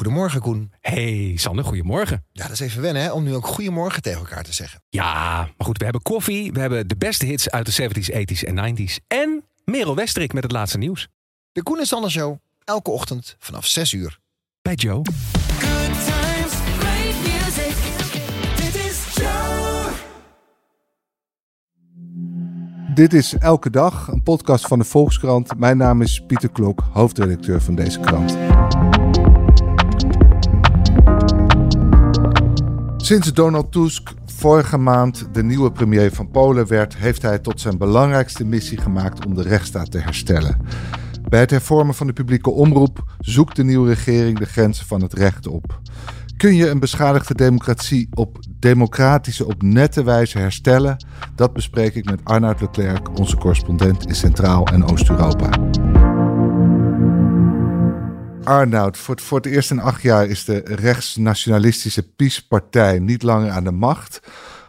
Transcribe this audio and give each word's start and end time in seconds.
Goedemorgen, 0.00 0.40
Koen. 0.40 0.72
Hey 0.80 1.32
Sander, 1.36 1.64
goedemorgen. 1.64 2.24
Ja, 2.32 2.42
dat 2.42 2.52
is 2.52 2.60
even 2.60 2.82
wennen, 2.82 3.02
hè, 3.02 3.12
om 3.12 3.24
nu 3.24 3.34
ook 3.34 3.46
goedemorgen 3.46 4.02
tegen 4.02 4.20
elkaar 4.20 4.42
te 4.42 4.52
zeggen. 4.52 4.82
Ja, 4.88 5.34
maar 5.34 5.66
goed, 5.66 5.78
we 5.78 5.84
hebben 5.84 6.02
koffie, 6.02 6.52
we 6.52 6.60
hebben 6.60 6.88
de 6.88 6.96
beste 6.96 7.26
hits 7.26 7.50
uit 7.50 7.76
de 7.76 7.82
70s, 7.82 8.10
80s 8.12 8.48
en 8.48 8.76
90s. 8.76 9.06
En 9.06 9.44
Merel 9.64 9.94
Westerik 9.94 10.32
met 10.32 10.42
het 10.42 10.52
laatste 10.52 10.78
nieuws. 10.78 11.08
De 11.52 11.62
Koen 11.62 11.78
en 11.78 11.86
Sander 11.86 12.10
Show, 12.10 12.38
elke 12.64 12.90
ochtend 12.90 13.36
vanaf 13.38 13.66
6 13.66 13.92
uur. 13.92 14.18
Bij 14.62 14.74
Joe. 14.74 15.04
Good 15.04 16.04
times, 16.04 16.52
great 16.78 17.14
music. 17.22 17.74
Dit 18.56 18.74
is 18.74 19.14
Joe. 19.14 19.90
Dit 22.94 23.12
is 23.12 23.34
Elke 23.34 23.70
Dag, 23.70 24.08
een 24.08 24.22
podcast 24.22 24.66
van 24.66 24.78
de 24.78 24.84
Volkskrant. 24.84 25.58
Mijn 25.58 25.76
naam 25.76 26.02
is 26.02 26.24
Pieter 26.26 26.50
Klok, 26.50 26.84
hoofdredacteur 26.92 27.60
van 27.60 27.74
deze 27.74 28.00
krant. 28.00 28.36
Sinds 33.10 33.32
Donald 33.32 33.72
Tusk 33.72 34.12
vorige 34.26 34.78
maand 34.78 35.28
de 35.32 35.42
nieuwe 35.42 35.72
premier 35.72 36.12
van 36.12 36.30
Polen 36.30 36.66
werd, 36.66 36.96
heeft 36.96 37.22
hij 37.22 37.38
tot 37.38 37.60
zijn 37.60 37.78
belangrijkste 37.78 38.44
missie 38.44 38.78
gemaakt 38.78 39.26
om 39.26 39.34
de 39.34 39.42
rechtsstaat 39.42 39.90
te 39.90 39.98
herstellen. 39.98 40.60
Bij 41.28 41.40
het 41.40 41.50
hervormen 41.50 41.94
van 41.94 42.06
de 42.06 42.12
publieke 42.12 42.50
omroep 42.50 43.04
zoekt 43.18 43.56
de 43.56 43.64
nieuwe 43.64 43.88
regering 43.88 44.38
de 44.38 44.44
grenzen 44.44 44.86
van 44.86 45.02
het 45.02 45.12
recht 45.12 45.46
op. 45.46 45.80
Kun 46.36 46.54
je 46.54 46.68
een 46.68 46.80
beschadigde 46.80 47.34
democratie 47.34 48.08
op 48.14 48.38
democratische, 48.48 49.46
op 49.46 49.62
nette 49.62 50.04
wijze 50.04 50.38
herstellen? 50.38 51.04
Dat 51.34 51.52
bespreek 51.52 51.94
ik 51.94 52.04
met 52.04 52.20
Arnoud 52.24 52.60
Leclerc, 52.60 53.18
onze 53.18 53.36
correspondent 53.36 54.06
in 54.06 54.14
Centraal- 54.14 54.66
en 54.66 54.84
Oost-Europa. 54.84 55.48
Arnoud, 58.50 58.96
voor 58.96 59.14
het, 59.14 59.24
voor 59.24 59.36
het 59.38 59.46
eerst 59.46 59.70
in 59.70 59.80
acht 59.80 60.02
jaar 60.02 60.26
is 60.26 60.44
de 60.44 60.62
rechtsnationalistische 60.64 62.12
PiS-partij 62.14 62.98
niet 62.98 63.22
langer 63.22 63.50
aan 63.50 63.64
de 63.64 63.70
macht. 63.70 64.20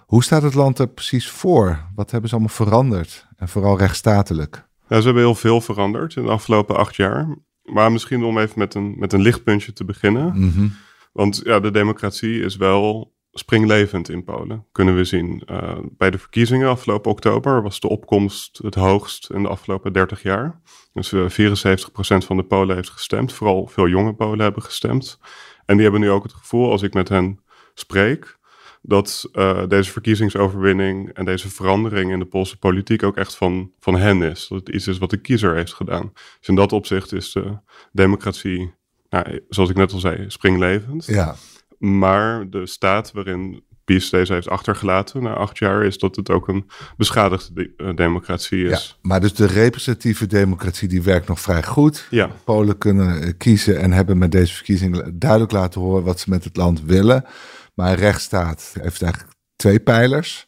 Hoe 0.05 0.23
staat 0.23 0.41
het 0.41 0.53
land 0.53 0.79
er 0.79 0.87
precies 0.87 1.29
voor? 1.29 1.85
Wat 1.95 2.11
hebben 2.11 2.29
ze 2.29 2.35
allemaal 2.35 2.55
veranderd? 2.55 3.27
En 3.37 3.49
vooral 3.49 3.77
rechtsstatelijk. 3.77 4.67
Ja, 4.87 4.97
ze 4.99 5.05
hebben 5.05 5.23
heel 5.23 5.35
veel 5.35 5.61
veranderd 5.61 6.15
in 6.15 6.23
de 6.23 6.29
afgelopen 6.29 6.77
acht 6.77 6.95
jaar. 6.95 7.37
Maar 7.63 7.91
misschien 7.91 8.23
om 8.23 8.37
even 8.37 8.59
met 8.59 8.73
een, 8.73 8.95
met 8.97 9.13
een 9.13 9.21
lichtpuntje 9.21 9.73
te 9.73 9.85
beginnen. 9.85 10.31
Mhm. 10.35 10.67
Want 11.13 11.41
ja, 11.43 11.59
de 11.59 11.71
democratie 11.71 12.41
is 12.41 12.55
wel 12.55 13.13
springlevend 13.31 14.09
in 14.09 14.23
Polen, 14.23 14.65
kunnen 14.71 14.95
we 14.95 15.03
zien. 15.03 15.43
Eh, 15.45 15.77
bij 15.97 16.11
de 16.11 16.17
verkiezingen 16.17 16.69
afgelopen 16.69 17.11
oktober 17.11 17.61
was 17.61 17.79
de 17.79 17.89
opkomst 17.89 18.59
het 18.63 18.75
hoogst 18.75 19.29
in 19.29 19.41
de 19.41 19.49
afgelopen 19.49 19.93
30 19.93 20.21
jaar. 20.21 20.61
Dus 20.93 21.13
eh 21.13 21.29
74% 21.29 22.25
van 22.25 22.37
de 22.37 22.43
Polen 22.43 22.75
heeft 22.75 22.89
gestemd. 22.89 23.33
Vooral 23.33 23.67
veel 23.67 23.87
jonge 23.87 24.13
Polen 24.13 24.39
hebben 24.39 24.63
gestemd. 24.63 25.19
En 25.65 25.75
die 25.75 25.83
hebben 25.83 26.01
nu 26.01 26.09
ook 26.09 26.23
het 26.23 26.33
gevoel, 26.33 26.71
als 26.71 26.81
ik 26.81 26.93
met 26.93 27.09
hen 27.09 27.39
spreek, 27.73 28.39
dat 28.81 29.29
eh, 29.31 29.67
deze 29.67 29.91
verkiezingsoverwinning 29.91 31.09
en 31.13 31.25
deze 31.25 31.49
verandering 31.49 32.11
in 32.11 32.19
de 32.19 32.25
Poolse 32.25 32.57
politiek 32.57 33.03
ook 33.03 33.17
echt 33.17 33.35
van, 33.35 33.71
van 33.79 33.95
hen 33.95 34.21
is. 34.21 34.47
Dat 34.47 34.59
het 34.59 34.75
iets 34.75 34.87
is 34.87 34.97
wat 34.97 35.09
de 35.09 35.21
kiezer 35.21 35.55
heeft 35.55 35.73
gedaan. 35.73 36.11
Dus 36.13 36.47
in 36.47 36.55
dat 36.55 36.71
opzicht 36.71 37.13
is 37.13 37.31
de 37.31 37.57
democratie, 37.91 38.73
nou, 39.09 39.39
zoals 39.49 39.69
ik 39.69 39.75
net 39.75 39.93
al 39.93 39.99
zei, 39.99 40.25
springlevend. 40.27 41.05
Ja, 41.05 41.35
Maar 41.81 42.49
de 42.49 42.65
staat 42.65 43.11
waarin 43.11 43.63
PiS 43.83 44.09
deze 44.09 44.33
heeft 44.33 44.49
achtergelaten 44.49 45.23
na 45.23 45.33
acht 45.33 45.57
jaar, 45.57 45.83
is 45.85 45.97
dat 45.97 46.15
het 46.15 46.29
ook 46.29 46.47
een 46.47 46.69
beschadigde 46.97 47.53
de- 47.53 47.73
eh, 47.77 47.95
democratie 47.95 48.57
ja, 48.57 48.71
is. 48.71 48.97
maar 49.01 49.21
dus 49.21 49.33
de 49.33 49.45
representatieve 49.45 50.27
democratie 50.27 50.87
die 50.87 51.01
werkt 51.01 51.27
nog 51.27 51.39
vrij 51.39 51.63
goed. 51.63 52.07
Ja, 52.09 52.29
Polen 52.43 52.77
kunnen 52.77 53.21
eh, 53.21 53.33
kiezen 53.37 53.79
en 53.79 53.91
hebben 53.91 54.17
met 54.17 54.31
deze 54.31 54.53
verkiezingen 54.53 55.19
duidelijk 55.19 55.51
laten 55.51 55.81
horen 55.81 56.03
wat 56.03 56.19
ze 56.19 56.29
met 56.29 56.43
het 56.43 56.57
land 56.57 56.81
willen. 56.81 57.25
Maar 57.73 57.89
een 57.89 57.95
rechtsstaat 57.95 58.73
heeft 58.81 59.01
eigenlijk 59.01 59.33
twee 59.55 59.79
pijlers. 59.79 60.47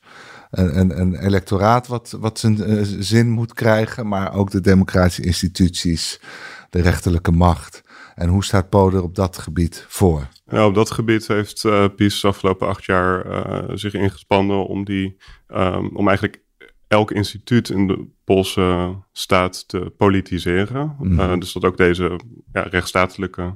Een, 0.49 0.79
een, 0.79 0.99
een 0.99 1.15
electoraat 1.15 1.87
wat, 1.87 2.17
wat 2.19 2.39
zijn 2.39 2.63
eh, 2.63 2.77
zin 2.99 3.29
moet 3.29 3.53
krijgen, 3.53 4.07
maar 4.07 4.33
ook 4.33 4.51
de 4.51 4.61
democratische 4.61 5.23
instituties, 5.23 6.19
de 6.69 6.81
rechterlijke 6.81 7.31
macht. 7.31 7.81
En 8.15 8.29
hoe 8.29 8.43
staat 8.43 8.69
Polen 8.69 8.93
er 8.97 9.03
op 9.03 9.15
dat 9.15 9.37
gebied 9.37 9.85
voor? 9.87 10.27
Nou, 10.53 10.67
op 10.67 10.75
dat 10.75 10.91
gebied 10.91 11.27
heeft 11.27 11.65
eh 11.65 11.85
PiS 11.95 12.21
de 12.21 12.27
afgelopen 12.27 12.67
acht 12.67 12.85
jaar 12.85 13.25
eh, 13.25 13.75
zich 13.75 13.93
ingespannen 13.93 14.67
om, 14.67 14.83
die, 14.83 15.17
ehm, 15.47 15.87
om 15.93 16.07
eigenlijk 16.07 16.41
elk 16.87 17.11
instituut 17.11 17.69
in 17.69 17.87
de 17.87 18.05
Poolse 18.23 18.95
staat 19.11 19.67
te 19.67 19.93
politiseren. 19.97 20.95
Mhm. 20.99 21.19
Eh, 21.19 21.39
dus 21.39 21.53
dat 21.53 21.65
ook 21.65 21.77
deze 21.77 22.19
ja, 22.51 22.61
rechtsstatelijke 22.61 23.55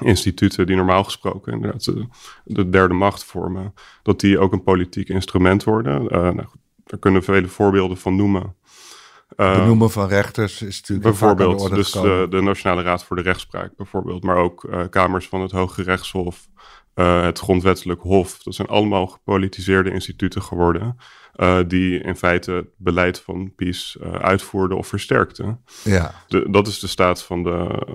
instituten, 0.00 0.66
die 0.66 0.76
normaal 0.76 1.04
gesproken 1.04 1.52
inderdaad 1.52 1.84
de, 1.84 2.06
de 2.44 2.68
derde 2.68 2.94
macht 2.94 3.24
vormen, 3.24 3.74
dat 4.02 4.20
die 4.20 4.38
ook 4.38 4.52
een 4.52 4.62
politiek 4.62 5.08
instrument 5.08 5.64
worden. 5.64 6.08
Eh, 6.08 6.20
nou, 6.20 6.46
daar 6.84 6.98
kunnen 6.98 7.20
we 7.20 7.32
vele 7.32 7.48
voorbeelden 7.48 7.96
van 7.96 8.16
noemen. 8.16 8.54
Eh, 9.38 9.58
Benoemen 9.58 9.90
van 9.90 10.08
rechters 10.08 10.62
is 10.62 10.80
natuurlijk 10.80 11.02
de 11.02 11.10
Bijvoorbeeld, 11.10 11.60
orde 11.60 11.74
dus 11.74 11.90
de, 11.90 12.26
de 12.30 12.40
Nationale 12.40 12.82
Raad 12.82 13.04
voor 13.04 13.16
de 13.16 13.22
Rechtspraak 13.22 13.76
bijvoorbeeld, 13.76 14.22
maar 14.22 14.36
ook 14.36 14.64
eh, 14.64 14.82
kamers 14.90 15.28
van 15.28 15.40
het 15.40 15.50
Hoge 15.50 15.82
Rechtshof, 15.82 16.48
eh, 16.94 17.22
het 17.22 17.38
Grondwettelijk 17.38 18.00
Hof. 18.00 18.42
Dat 18.42 18.54
zijn 18.54 18.68
allemaal 18.68 19.06
gepolitiseerde 19.06 19.90
instituten 19.90 20.42
geworden, 20.42 20.96
die 21.66 22.00
in 22.00 22.16
feite 22.16 22.52
het 22.52 22.66
beleid 22.76 23.20
van 23.20 23.54
PiS 23.54 23.96
uitvoerden 24.20 24.78
of 24.78 24.86
versterkten. 24.86 25.64
Ja, 25.84 26.14
De, 26.28 26.50
dat 26.50 26.66
is 26.66 26.78
de 26.78 26.86
staat 26.86 27.22
van 27.22 27.42
de, 27.42 27.86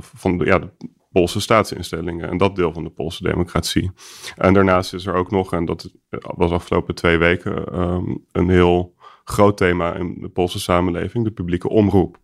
van 0.00 0.38
de, 0.38 0.44
ja, 0.44 0.58
de 0.58 0.70
Poolse 1.12 1.40
staatsinstellingen 1.40 2.28
en 2.28 2.36
dat 2.36 2.56
deel 2.56 2.72
van 2.72 2.84
de 2.84 2.90
Poolse 2.90 3.22
democratie. 3.22 3.90
En 4.36 4.54
daarnaast 4.54 4.94
is 4.94 5.06
er 5.06 5.14
ook 5.14 5.30
nog, 5.30 5.52
en 5.52 5.64
dat 5.64 5.90
was 6.20 6.50
afgelopen 6.50 6.94
twee 6.94 7.18
weken, 7.18 7.66
ehm, 7.66 8.14
een 8.32 8.48
heel 8.48 8.96
groot 9.28 9.56
thema 9.56 9.94
in 9.94 10.16
de 10.20 10.28
Poolse 10.28 10.60
samenleving, 10.60 11.24
de 11.24 11.30
publieke 11.30 11.68
omroep. 11.68 12.18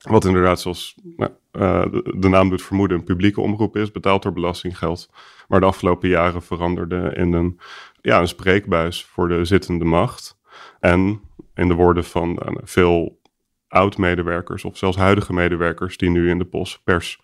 Wat 0.00 0.24
inderdaad, 0.24 0.60
zoals 0.60 0.94
nou, 1.16 1.30
eh, 1.50 1.84
de, 2.20 2.28
naam 2.28 2.48
doet 2.48 2.62
vermoeden, 2.62 2.98
een 2.98 3.04
publieke 3.04 3.40
omroep 3.40 3.76
is, 3.76 3.90
betaald 3.90 4.22
door 4.22 4.32
belastinggeld. 4.32 5.10
Maar 5.48 5.60
de 5.60 5.66
afgelopen 5.66 6.08
jaren 6.08 6.42
veranderde 6.42 7.12
in 7.14 7.32
een, 7.32 7.60
ja, 8.00 8.20
een 8.20 8.28
spreekbuis 8.28 9.04
voor 9.04 9.28
de 9.28 9.44
zittende 9.44 9.84
macht. 9.84 10.38
En 10.80 11.20
in 11.54 11.68
de 11.68 11.74
woorden 11.74 12.04
van 12.04 12.38
eh, 12.38 12.54
veel 12.62 13.18
oud-medewerkers 13.68 14.64
of 14.64 14.76
zelfs 14.76 14.96
huidige 14.96 15.32
medewerkers 15.32 15.96
die 15.96 16.10
nu 16.10 16.30
in 16.30 16.38
de 16.38 16.44
Poolse 16.44 16.82
pers 16.82 17.20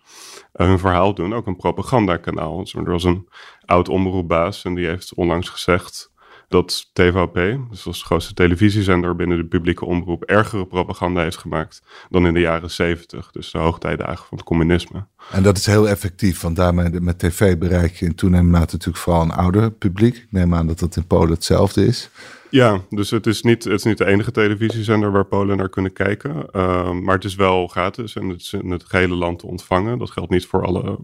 eh, 0.53 0.67
hun 0.67 0.79
verhaal 0.79 1.13
doen, 1.13 1.33
ook 1.33 1.47
een 1.47 1.55
propagandakanaal. 1.55 2.65
Er 2.73 2.91
was 2.91 3.03
een 3.03 3.27
oud-omroepbaas 3.65 4.65
en 4.65 4.75
die 4.75 4.87
heeft 4.87 5.13
onlangs 5.13 5.49
gezegd 5.49 6.11
dat 6.47 6.89
TVP, 6.93 7.33
dus 7.69 7.85
is 7.85 7.99
de 7.99 8.05
grootste 8.05 8.33
televisiezender 8.33 9.15
binnen 9.15 9.37
de 9.37 9.45
publieke 9.45 9.85
omroep, 9.85 10.23
ergere 10.23 10.65
propaganda 10.65 11.21
heeft 11.21 11.37
gemaakt 11.37 11.81
dan 12.09 12.27
in 12.27 12.33
de 12.33 12.39
jaren 12.39 12.71
zeventig, 12.71 13.31
dus 13.31 13.51
de 13.51 13.57
hoogtijdagen 13.57 14.25
van 14.27 14.37
het 14.37 14.47
communisme. 14.47 15.05
en 15.31 15.43
dat 15.43 15.57
is 15.57 15.65
heel 15.65 15.89
effectief, 15.89 16.41
want 16.41 16.55
daarmee 16.55 16.89
met 16.89 17.19
tv 17.19 17.57
bereik 17.57 17.95
je 17.95 18.05
in 18.05 18.15
toenemende 18.15 18.51
mate 18.51 18.71
natuurlijk 18.71 19.03
vooral 19.03 19.21
een 19.21 19.31
ouder 19.31 19.71
publiek. 19.71 20.15
Ik 20.15 20.27
neem 20.29 20.53
aan 20.53 20.67
dat 20.67 20.79
dat 20.79 20.95
in 20.95 21.07
Polen 21.07 21.29
hetzelfde 21.29 21.85
is. 21.85 22.09
Ja, 22.49 22.81
dus 22.89 23.09
het 23.09 23.27
is 23.27 23.41
niet, 23.41 23.63
het 23.63 23.73
is 23.73 23.83
niet 23.83 23.97
de 23.97 24.05
enige 24.05 24.31
televisiezender 24.31 25.11
waar 25.11 25.25
Polen 25.25 25.57
naar 25.57 25.69
kunnen 25.69 25.93
kijken. 25.93 26.51
Ehm, 26.51 27.03
maar 27.03 27.15
het 27.15 27.23
is 27.23 27.35
wel 27.35 27.67
gratis 27.67 28.15
en 28.15 28.29
het 28.29 28.41
is 28.41 28.53
in 28.53 28.69
het 28.69 28.83
gehele 28.83 29.15
land 29.15 29.39
te 29.39 29.47
ontvangen. 29.47 29.97
Dat 29.97 30.11
geldt 30.11 30.31
niet 30.31 30.45
voor 30.45 30.65
alle 30.65 30.99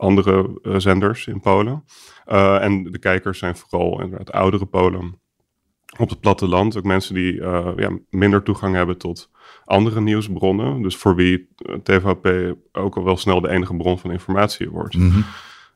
andere 0.00 0.58
eh, 0.62 0.74
zenders 0.76 1.26
in 1.26 1.40
Polen. 1.40 1.84
Eh, 2.24 2.62
en 2.62 2.84
de 2.84 2.98
kijkers 2.98 3.38
zijn 3.38 3.56
vooral 3.56 4.00
inderdaad 4.00 4.32
oudere 4.32 4.66
Polen 4.66 5.20
op 5.98 6.08
het 6.08 6.20
platteland. 6.20 6.76
Ook 6.76 6.84
mensen 6.84 7.14
die 7.14 7.40
eh, 7.40 7.72
ja, 7.76 7.98
minder 8.10 8.42
toegang 8.42 8.74
hebben 8.74 8.98
tot 8.98 9.30
andere 9.64 10.00
nieuwsbronnen. 10.00 10.82
Dus 10.82 10.96
voor 10.96 11.14
wie 11.14 11.48
TVP 11.82 12.56
ook 12.72 12.96
al 12.96 13.04
wel 13.04 13.16
snel 13.16 13.40
de 13.40 13.48
enige 13.48 13.76
bron 13.76 13.98
van 13.98 14.10
informatie 14.10 14.70
wordt. 14.70 14.96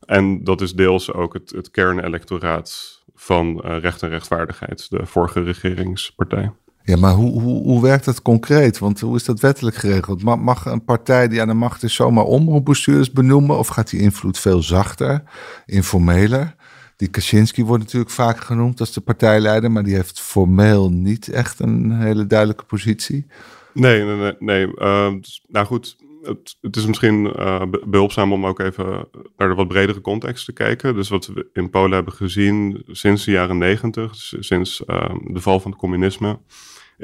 En 0.06 0.44
dat 0.44 0.60
is 0.60 0.74
deels 0.74 1.12
ook 1.12 1.32
het, 1.32 1.50
het 1.50 1.70
kernelectoraat 1.70 3.02
van 3.14 3.60
recht 3.60 4.02
en 4.02 4.08
rechtvaardigheid, 4.08 4.90
de 4.90 5.06
vorige 5.06 5.42
regeringspartij. 5.42 6.52
Ja, 6.86 6.96
maar 6.96 7.12
hoe, 7.12 7.40
hoe, 7.40 7.62
hoe 7.62 7.82
werkt 7.82 8.04
dat 8.04 8.22
concreet? 8.22 8.78
Want 8.78 9.00
hoe 9.00 9.16
is 9.16 9.24
dat 9.24 9.40
wettelijk 9.40 9.76
geregeld? 9.76 10.22
Ma- 10.22 10.36
Mag 10.36 10.66
een 10.66 10.84
partij 10.84 11.28
die 11.28 11.40
aan 11.40 11.48
de 11.48 11.54
macht 11.54 11.82
is 11.82 11.94
zomaar 11.94 12.24
omroepbestuurders 12.24 13.12
benoemen? 13.12 13.58
Of 13.58 13.68
gaat 13.68 13.90
die 13.90 14.00
invloed 14.00 14.38
veel 14.38 14.62
zachter, 14.62 15.22
informeler? 15.66 16.54
Die 16.96 17.08
Kaczynski 17.08 17.64
wordt 17.64 17.82
natuurlijk 17.82 18.10
vaak 18.10 18.38
genoemd 18.40 18.80
als 18.80 18.92
de 18.92 19.00
partijleider, 19.00 19.70
maar 19.70 19.82
die 19.84 19.94
heeft 19.94 20.20
formeel 20.20 20.90
niet 20.90 21.28
echt 21.28 21.60
een 21.60 21.92
hele 22.00 22.26
duidelijke 22.26 22.64
positie. 22.64 23.26
Nee, 23.72 24.04
nee, 24.04 24.16
nee. 24.16 24.34
nee. 24.38 24.76
eh, 24.76 25.12
dus, 25.20 25.44
nou 25.48 25.66
goed, 25.66 25.96
het, 26.22 26.56
het 26.60 26.76
is 26.76 26.86
misschien 26.86 27.32
eh, 27.34 27.62
be- 27.70 27.82
behulpzaam 27.86 28.32
om 28.32 28.46
ook 28.46 28.60
even 28.60 29.06
naar 29.36 29.48
de 29.48 29.54
wat 29.54 29.68
bredere 29.68 30.00
context 30.00 30.44
te 30.44 30.52
kijken. 30.52 30.94
Dus 30.94 31.08
wat 31.08 31.26
we 31.26 31.46
in 31.52 31.70
Polen 31.70 31.92
hebben 31.92 32.12
gezien 32.12 32.82
sinds 32.86 33.24
de 33.24 33.30
jaren 33.30 33.58
negentig, 33.58 34.14
sinds 34.40 34.84
eh, 34.84 35.14
de 35.26 35.40
val 35.40 35.60
van 35.60 35.70
het 35.70 35.80
communisme, 35.80 36.38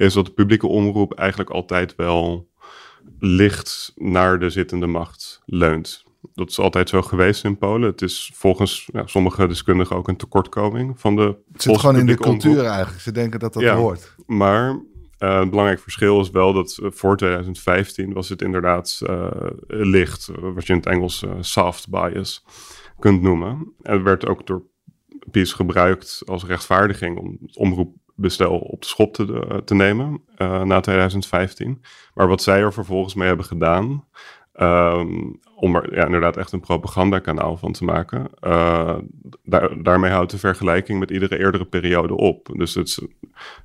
is 0.07 0.15
dat 0.15 0.27
de 0.27 0.33
publieke 0.33 0.67
omroep 0.67 1.13
eigenlijk 1.15 1.51
altijd 1.51 1.95
wel 1.97 2.49
licht 3.19 3.93
naar 3.97 4.39
de 4.39 4.51
zittende 4.51 4.87
macht 4.87 5.43
leunt. 5.45 6.05
Dat 6.35 6.49
is 6.51 6.59
altijd 6.59 6.89
zo 6.89 7.03
geweest 7.03 7.45
in 7.45 7.59
Polen. 7.59 7.91
Het 7.91 8.03
is 8.03 8.31
volgens 8.35 8.89
ja, 8.93 9.07
sommige 9.07 9.47
deskundigen 9.47 9.97
ook 9.97 10.09
een 10.09 10.17
tekortkoming 10.17 11.01
van 11.01 11.17
de 11.17 11.37
Het 11.53 11.63
zit 11.63 11.79
gewoon 11.79 11.97
in 11.97 12.07
de 12.07 12.15
cultuur 12.17 12.51
omroep. 12.51 12.67
eigenlijk. 12.67 13.01
Ze 13.03 13.13
denken 13.13 13.41
dat 13.41 13.53
dat 13.53 13.63
Ja. 13.63 13.77
hoort. 13.77 14.15
Maar 14.27 14.81
eh, 15.19 15.39
een 15.41 15.51
belangrijk 15.51 15.81
verschil 15.81 16.21
is 16.21 16.31
wel 16.31 16.53
dat 16.53 16.79
eh, 16.83 16.91
voor 16.91 17.17
2015 17.17 18.13
was 18.13 18.29
het 18.29 18.43
inderdaad 18.43 19.01
eh, 19.07 19.31
licht, 19.67 20.29
eh, 20.29 20.37
wat 20.55 20.67
je 20.67 20.73
in 20.73 20.79
het 20.79 20.89
Engels 20.89 21.23
eh, 21.25 21.31
soft 21.41 21.89
bias 21.89 22.45
kunt 22.99 23.23
noemen. 23.23 23.73
En 23.83 23.93
het 23.93 24.03
werd 24.03 24.27
ook 24.27 24.47
door 24.47 24.63
PiS 25.31 25.53
gebruikt 25.53 26.23
als 26.27 26.45
rechtvaardiging 26.45 27.19
om 27.55 27.79
het 27.79 27.89
omroepbestel 28.21 28.59
op 28.59 28.81
de 28.81 28.87
schop 28.87 29.15
te, 29.15 29.47
eh, 29.49 29.57
te 29.57 29.75
nemen 29.75 30.21
eh, 30.37 30.63
na 30.63 30.81
2015. 30.81 31.83
Maar 32.15 32.29
wat 32.29 32.43
zij 32.43 32.61
er 32.61 32.73
vervolgens 32.73 33.15
mee 33.15 33.29
hebben 33.29 33.47
gedaan, 33.47 34.05
ehm, 34.53 35.09
om 35.55 35.77
er 35.77 35.95
ja, 35.95 36.05
inderdaad 36.05 36.37
echt 36.37 36.53
een 36.53 36.61
propagandakanaal 36.61 37.57
van 37.57 37.73
te 37.73 37.85
maken, 37.85 38.29
eh, 38.41 38.97
daar, 39.43 39.83
daarmee 39.83 40.11
houdt 40.11 40.31
de 40.31 40.39
vergelijking 40.39 40.99
met 40.99 41.11
iedere 41.11 41.39
eerdere 41.39 41.65
periode 41.65 42.17
op. 42.17 42.51
Dus 42.57 42.75
het, 42.75 42.99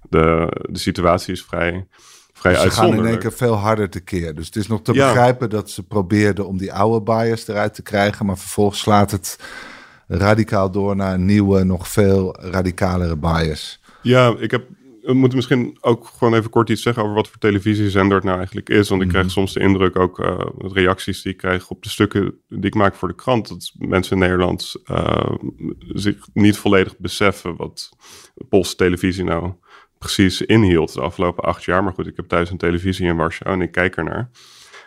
de, 0.09 0.47
de 0.69 0.79
situatie 0.79 1.33
is 1.33 1.43
vrij, 1.43 1.87
vrij 2.33 2.53
Dus 2.53 2.61
ze 2.61 2.69
gaan 2.69 2.93
in 2.93 3.05
één 3.05 3.19
keer 3.19 3.33
veel 3.33 3.55
harder 3.55 3.89
tekeer. 3.89 4.35
Dus 4.35 4.45
het 4.45 4.55
is 4.55 4.67
nog 4.67 4.81
te 4.81 4.93
Ja. 4.93 5.05
begrijpen 5.07 5.49
dat 5.49 5.69
ze 5.69 5.83
probeerden 5.83 6.47
om 6.47 6.57
die 6.57 6.73
oude 6.73 7.01
bias 7.01 7.47
eruit 7.47 7.73
te 7.73 7.81
krijgen. 7.81 8.25
Maar 8.25 8.37
vervolgens 8.37 8.79
slaat 8.79 9.11
het 9.11 9.39
radicaal 10.07 10.71
door 10.71 10.95
naar 10.95 11.13
een 11.13 11.25
nieuwe, 11.25 11.63
nog 11.63 11.87
veel 11.87 12.35
radicalere 12.39 13.15
bias. 13.15 13.79
Ja, 14.05 14.35
ik 14.39 14.51
heb. 14.51 14.67
We 15.01 15.13
moeten 15.13 15.37
misschien 15.37 15.77
ook 15.81 16.07
gewoon 16.17 16.33
even 16.33 16.49
kort 16.49 16.69
iets 16.69 16.81
zeggen 16.81 17.03
over 17.03 17.15
wat 17.15 17.27
voor 17.27 17.37
televisiezender 17.37 18.15
het 18.15 18.25
nou 18.25 18.37
eigenlijk 18.37 18.69
is. 18.69 18.89
Want 18.89 19.01
ik 19.01 19.07
krijg 19.07 19.31
soms 19.31 19.53
de 19.53 19.59
indruk 19.59 19.99
ook 19.99 20.19
uh, 20.19 20.39
reacties 20.57 21.21
die 21.21 21.31
ik 21.31 21.37
krijg 21.37 21.69
op 21.69 21.83
de 21.83 21.89
stukken 21.89 22.39
die 22.47 22.65
ik 22.65 22.75
maak 22.75 22.95
voor 22.95 23.07
de 23.07 23.15
krant. 23.15 23.47
Dat 23.47 23.71
mensen 23.77 24.13
in 24.13 24.21
Nederland 24.21 24.75
uh, 24.91 25.31
zich 25.79 26.27
niet 26.33 26.57
volledig 26.57 26.97
beseffen 26.97 27.55
wat 27.55 27.89
Poolse 28.49 28.75
televisie 28.75 29.23
nou 29.23 29.53
precies 29.97 30.41
inhield 30.41 30.93
de 30.93 31.01
afgelopen 31.01 31.43
acht 31.43 31.63
jaar. 31.63 31.83
Maar 31.83 31.93
goed, 31.93 32.07
ik 32.07 32.15
heb 32.15 32.27
thuis 32.27 32.49
een 32.49 32.57
televisie 32.57 33.07
in 33.07 33.15
Warschau 33.15 33.55
en 33.55 33.61
ik 33.61 33.71
kijk 33.71 33.95
ernaar. 33.95 34.29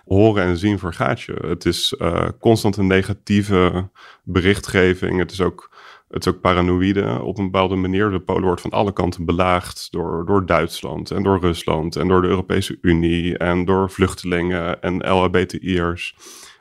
Horen 0.08 0.44
en 0.44 0.56
zien 0.56 0.78
vergaat 0.78 1.20
je. 1.20 1.32
Het 1.46 1.64
is 1.64 1.94
uh, 1.98 2.28
constant 2.40 2.76
een 2.76 2.86
negatieve 2.86 3.90
berichtgeving. 4.22 5.18
Het 5.18 5.32
is 5.32 5.40
ook 5.40 5.70
het 6.08 6.26
is 6.26 6.32
ook 6.32 6.40
paranoïde 6.40 7.20
op 7.22 7.38
een 7.38 7.44
bepaalde 7.44 7.74
manier. 7.74 8.10
De 8.10 8.20
Polen 8.20 8.42
wordt 8.42 8.60
van 8.60 8.70
alle 8.70 8.92
kanten 8.92 9.24
belaagd 9.24 9.88
door, 9.90 10.26
door 10.26 10.46
Duitsland 10.46 11.10
en 11.10 11.22
door 11.22 11.40
Rusland 11.40 11.96
en 11.96 12.08
door 12.08 12.22
de 12.22 12.28
Europese 12.28 12.78
Unie 12.80 13.38
en 13.38 13.64
door 13.64 13.90
vluchtelingen 13.90 14.82
en 14.82 15.08
LHBTI'ers. 15.10 16.16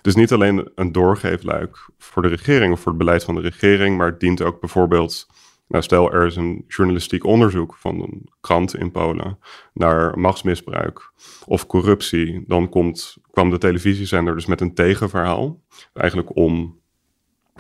Is 0.08 0.16
niet 0.16 0.32
alleen 0.32 0.70
een 0.76 0.92
doorgeefluik 0.92 1.90
voor 1.98 2.22
de 2.22 2.28
regering 2.28 2.74
of 2.74 2.80
voor 2.80 2.92
het 2.92 2.98
beleid 2.98 3.24
van 3.24 3.36
de 3.36 3.42
regering, 3.42 3.98
maar 3.98 4.08
het 4.08 4.20
dient 4.20 4.42
ook 4.42 4.60
bijvoorbeeld, 4.60 5.28
nou 5.68 5.84
stel 5.84 6.14
er 6.14 6.25
is 6.25 6.36
een 6.36 6.64
journalistiek 6.68 7.24
onderzoek 7.24 7.75
van 7.75 8.02
een 8.02 8.30
krant 8.42 8.75
in 8.75 8.92
Polen 8.92 9.40
naar 9.74 10.19
machtsmisbruik 10.19 11.12
of 11.46 11.66
corruptie, 11.66 12.44
dan 12.48 12.69
komt, 12.69 13.18
kwam 13.31 13.50
de 13.50 13.58
televisiezender 13.58 14.34
dus 14.34 14.46
met 14.46 14.62
een 14.62 14.74
tegenverhaal, 14.74 15.62
eigenlijk 15.94 16.36
om 16.36 16.80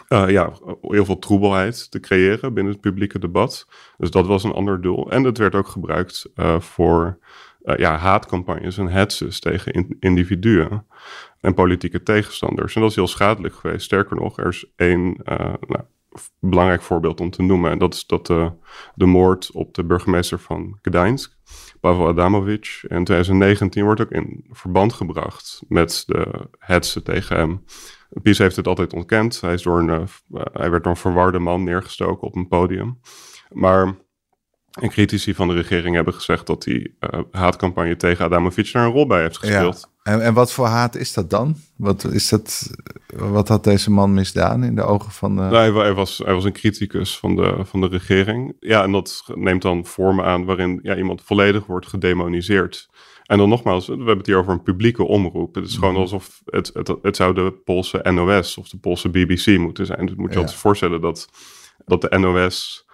uh, 0.09 0.29
ja, 0.29 0.53
heel 0.81 1.05
veel 1.05 1.19
troebelheid 1.19 1.91
te 1.91 1.99
creëren 1.99 2.53
binnen 2.53 2.73
het 2.73 2.81
publieke 2.81 3.19
debat. 3.19 3.67
Dus 3.97 4.11
dat 4.11 4.27
was 4.27 4.43
een 4.43 4.51
ander 4.51 4.81
doel. 4.81 5.11
En 5.11 5.23
het 5.23 5.37
werd 5.37 5.55
ook 5.55 5.67
gebruikt 5.67 6.29
uh, 6.35 6.59
voor 6.59 7.19
uh, 7.63 7.77
ja, 7.77 7.97
haatcampagnes 7.97 8.77
en 8.77 8.87
hetses 8.87 9.39
tegen 9.39 9.71
in, 9.71 9.97
individuen 9.99 10.85
en 11.39 11.53
politieke 11.53 12.03
tegenstanders. 12.03 12.75
En 12.75 12.81
dat 12.81 12.89
is 12.89 12.95
heel 12.95 13.07
schadelijk 13.07 13.55
geweest. 13.55 13.85
Sterker 13.85 14.15
nog, 14.15 14.37
er 14.37 14.47
is 14.47 14.71
één 14.75 15.17
nou, 15.67 15.83
belangrijk 16.39 16.81
voorbeeld 16.81 17.19
om 17.19 17.29
te 17.29 17.41
noemen. 17.41 17.71
En 17.71 17.77
dat 17.77 17.93
is 17.93 18.05
dat 18.05 18.27
de, 18.27 18.51
de 18.95 19.05
moord 19.05 19.51
op 19.51 19.73
de 19.73 19.83
burgemeester 19.83 20.39
van 20.39 20.77
Gdańsk, 20.81 21.37
Pavel 21.79 22.07
Adamovic, 22.07 22.79
in 22.81 23.03
2019 23.03 23.83
wordt 23.83 24.01
ook 24.01 24.11
in 24.11 24.45
verband 24.49 24.93
gebracht 24.93 25.61
met 25.67 26.03
de 26.05 26.49
hetsen 26.59 27.03
tegen 27.03 27.37
hem. 27.37 27.63
PiS 28.21 28.37
heeft 28.37 28.55
het 28.55 28.67
altijd 28.67 28.93
ontkend. 28.93 29.41
Hij, 29.41 29.53
is 29.53 29.61
door 29.61 29.79
een, 29.79 29.89
uh, 29.89 30.41
hij 30.51 30.71
werd 30.71 30.83
door 30.83 30.91
een 30.91 30.99
verwarde 30.99 31.39
man 31.39 31.63
neergestoken 31.63 32.27
op 32.27 32.35
een 32.35 32.47
podium. 32.47 32.99
Maar 33.51 33.95
en 34.79 34.89
critici 34.89 35.33
van 35.33 35.47
de 35.47 35.53
regering 35.53 35.95
hebben 35.95 36.13
gezegd 36.13 36.47
dat 36.47 36.63
die 36.63 36.97
uh, 36.99 37.19
haatcampagne 37.31 37.95
tegen 37.95 38.25
Adamovic 38.25 38.71
daar 38.71 38.85
een 38.85 38.91
rol 38.91 39.07
bij 39.07 39.21
heeft 39.21 39.37
gespeeld. 39.37 39.79
Ja. 39.81 39.96
En, 40.07 40.21
en 40.21 40.33
wat 40.33 40.51
voor 40.51 40.65
haat 40.65 40.95
is 40.95 41.13
dat 41.13 41.29
dan? 41.29 41.55
Wat, 41.75 42.03
is 42.03 42.29
dat, 42.29 42.71
wat 43.15 43.47
had 43.47 43.63
deze 43.63 43.91
man 43.91 44.13
misdaan 44.13 44.63
in 44.63 44.75
de 44.75 44.83
ogen 44.83 45.11
van 45.11 45.35
de... 45.35 45.41
Nou, 45.41 45.79
hij, 45.79 45.93
was, 45.93 46.17
hij 46.17 46.33
was 46.33 46.43
een 46.43 46.51
criticus 46.51 47.17
van 47.17 47.35
de, 47.35 47.59
van 47.63 47.81
de 47.81 47.87
regering. 47.87 48.55
Ja, 48.59 48.83
en 48.83 48.91
dat 48.91 49.23
neemt 49.35 49.61
dan 49.61 49.85
vormen 49.85 50.25
aan 50.25 50.45
waarin 50.45 50.79
ja, 50.83 50.95
iemand 50.95 51.21
volledig 51.21 51.65
wordt 51.65 51.87
gedemoniseerd. 51.87 52.89
En 53.25 53.37
dan 53.37 53.49
nogmaals, 53.49 53.87
we 53.87 53.95
hebben 53.95 54.17
het 54.17 54.25
hier 54.25 54.37
over 54.37 54.51
een 54.51 54.63
publieke 54.63 55.03
omroep. 55.03 55.55
Het 55.55 55.67
is 55.67 55.77
gewoon 55.77 55.95
alsof 55.95 56.41
het, 56.45 56.71
het, 56.73 56.95
het 57.01 57.15
zou 57.15 57.33
de 57.33 57.51
Poolse 57.63 57.99
NOS 58.11 58.57
of 58.57 58.69
de 58.69 58.77
Poolse 58.77 59.09
BBC 59.09 59.57
moeten 59.57 59.85
zijn. 59.85 60.05
Dus 60.05 60.15
moet 60.15 60.29
je 60.29 60.35
ja. 60.35 60.39
altijd 60.39 60.59
voorstellen 60.59 61.01
dat, 61.01 61.29
dat 61.85 62.01
de 62.01 62.17
NOS 62.17 62.86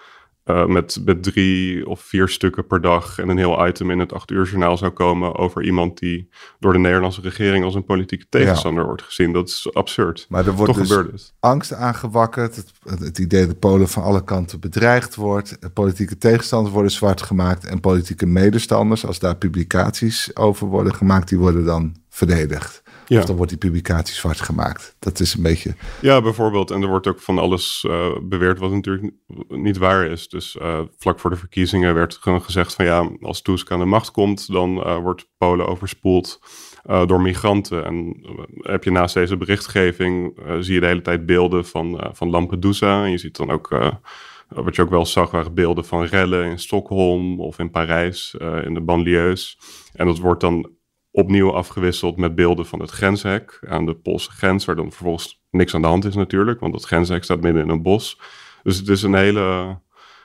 uh, 0.45 0.65
met, 0.65 1.01
met 1.05 1.23
drie 1.23 1.87
of 1.87 2.01
vier 2.01 2.27
stukken 2.27 2.67
per 2.67 2.81
dag 2.81 3.19
en 3.19 3.29
een 3.29 3.37
heel 3.37 3.67
item 3.67 3.91
in 3.91 3.99
het 3.99 4.13
acht 4.13 4.31
uur 4.31 4.45
journaal 4.45 4.77
zou 4.77 4.91
komen 4.91 5.35
over 5.35 5.63
iemand 5.63 5.99
die 5.99 6.29
door 6.59 6.73
de 6.73 6.79
Nederlandse 6.79 7.21
regering 7.21 7.63
als 7.65 7.75
een 7.75 7.85
politieke 7.85 8.25
tegenstander 8.29 8.81
ja. 8.81 8.87
wordt 8.87 9.01
gezien. 9.03 9.33
Dat 9.33 9.47
is 9.47 9.69
absurd. 9.73 10.25
Maar 10.29 10.47
er 10.47 10.53
wordt 10.53 10.73
Toch 10.73 10.87
dus 10.87 10.97
het. 10.97 11.33
angst 11.39 11.73
aangewakkerd. 11.73 12.55
Het, 12.55 12.99
het, 12.99 13.17
idee 13.17 13.47
dat 13.47 13.59
Polen 13.59 13.87
van 13.87 14.03
alle 14.03 14.23
kanten 14.23 14.59
bedreigd 14.59 15.15
wordt. 15.15 15.57
Politieke 15.73 16.17
tegenstanders 16.17 16.73
worden 16.73 16.91
zwart 16.91 17.21
gemaakt. 17.21 17.65
En 17.65 17.79
politieke 17.79 18.25
medestanders, 18.25 19.05
als 19.05 19.19
daar 19.19 19.35
publicaties 19.35 20.35
over 20.35 20.67
worden 20.67 20.95
gemaakt, 20.95 21.29
die 21.29 21.37
worden 21.37 21.65
dan 21.65 21.95
verdedigd. 22.09 22.82
Ja. 23.05 23.19
Of 23.19 23.25
dan 23.25 23.35
wordt 23.35 23.51
die 23.51 23.59
publicatie 23.59 24.15
zwart 24.15 24.41
gemaakt. 24.41 24.95
Dat 24.99 25.19
is 25.19 25.33
een 25.33 25.41
beetje... 25.41 25.75
Ja, 26.01 26.21
bijvoorbeeld. 26.21 26.71
En 26.71 26.81
er 26.81 26.87
wordt 26.87 27.07
ook 27.07 27.21
van 27.21 27.37
alles 27.37 27.85
uh, 27.87 28.07
beweerd 28.21 28.59
wat 28.59 28.71
natuurlijk 28.71 29.13
niet 29.47 29.77
waar 29.77 30.05
is. 30.05 30.27
Dus 30.27 30.57
uh, 30.61 30.79
vlak 30.97 31.19
voor 31.19 31.29
de 31.29 31.35
verkiezingen 31.35 31.93
werd 31.93 32.17
gewoon 32.21 32.41
gezegd 32.41 32.73
van 32.73 32.85
ja, 32.85 33.09
als 33.21 33.41
Tusk 33.41 33.71
aan 33.71 33.79
de 33.79 33.85
macht 33.85 34.11
komt, 34.11 34.51
dan 34.51 34.77
uh, 34.77 34.97
wordt 34.97 35.29
Polen 35.37 35.67
overspoeld 35.67 36.39
door 36.83 37.21
migranten. 37.21 37.85
En 37.85 38.25
heb 38.61 38.83
je 38.83 38.91
naast 38.91 39.13
deze 39.13 39.37
berichtgeving, 39.37 40.39
zie 40.59 40.73
je 40.73 40.79
de 40.79 40.85
hele 40.85 41.01
tijd 41.01 41.25
beelden 41.25 41.65
van, 41.65 42.09
van 42.13 42.29
Lampedusa. 42.29 43.03
En 43.03 43.11
je 43.11 43.17
ziet 43.17 43.35
dan 43.35 43.51
ook... 43.51 43.93
wat 44.47 44.75
je 44.75 44.81
ook 44.81 44.89
wel 44.89 45.05
zag, 45.05 45.31
waren 45.31 45.53
beelden 45.53 45.85
van 45.85 46.03
rellen 46.03 46.45
in 46.45 46.59
Stockholm 46.59 47.39
of 47.39 47.59
in 47.59 47.71
Parijs, 47.71 48.35
in 48.63 48.73
de 48.73 48.81
banlieues. 48.81 49.57
En 49.93 50.05
dat 50.05 50.19
wordt 50.19 50.41
dan 50.41 50.69
opnieuw 51.13 51.53
afgewisseld 51.53 52.17
met 52.17 52.35
beelden 52.35 52.65
van 52.65 52.79
het 52.79 52.89
grenshek 52.89 53.59
aan 53.67 53.85
de 53.85 53.95
Poolse 53.95 54.31
grens, 54.31 54.65
waar 54.65 54.75
dan 54.75 54.91
vervolgens 54.91 55.43
niks 55.49 55.75
aan 55.75 55.81
de 55.81 55.87
hand 55.87 56.05
is 56.05 56.15
natuurlijk, 56.15 56.59
want 56.59 56.73
dat 56.73 56.85
grenshek 56.85 57.23
staat 57.23 57.41
midden 57.41 57.63
in 57.63 57.69
een 57.69 57.81
bos. 57.81 58.19
Dus 58.63 58.77
het 58.77 58.87
is 58.87 59.01
een 59.01 59.13
hele, 59.13 59.77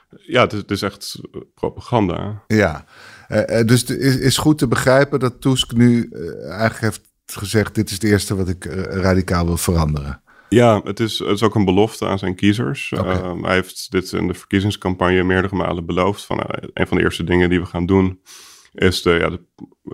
ja, 0.09 0.41
het 0.41 0.53
is, 0.53 0.59
het 0.59 0.71
is 0.71 0.81
echt 0.81 1.21
propaganda. 1.53 2.43
Ja, 2.47 2.85
uh, 3.29 3.61
dus 3.65 3.79
het 3.79 3.89
is, 3.89 4.17
is 4.17 4.37
goed 4.37 4.57
te 4.57 4.67
begrijpen 4.67 5.19
dat 5.19 5.41
Tusk 5.41 5.73
nu 5.73 6.09
uh, 6.11 6.49
eigenlijk 6.49 6.81
heeft 6.81 7.01
gezegd, 7.25 7.75
dit 7.75 7.87
is 7.87 7.93
het 7.93 8.03
eerste 8.03 8.35
wat 8.35 8.49
ik 8.49 8.65
uh, 8.65 8.73
radicaal 8.83 9.45
wil 9.45 9.57
veranderen. 9.57 10.21
Ja, 10.49 10.81
het 10.83 10.99
is, 10.99 11.19
het 11.19 11.29
is 11.29 11.43
ook 11.43 11.55
een 11.55 11.65
belofte 11.65 12.05
aan 12.05 12.19
zijn 12.19 12.35
kiezers. 12.35 12.91
Okay. 12.91 13.41
Hij 13.41 13.53
heeft 13.53 13.91
dit 13.91 14.11
in 14.11 14.27
de 14.27 14.33
verkiezingscampagne 14.33 15.23
meerdere 15.23 15.55
malen 15.55 15.85
beloofd. 15.85 16.25
Van, 16.25 16.39
een 16.73 16.87
van 16.87 16.97
de 16.97 17.03
eerste 17.03 17.23
dingen 17.23 17.49
die 17.49 17.59
we 17.59 17.65
gaan 17.65 17.85
doen 17.85 18.19
is 18.73 19.01
de, 19.01 19.11
ja, 19.11 19.29
de 19.29 19.41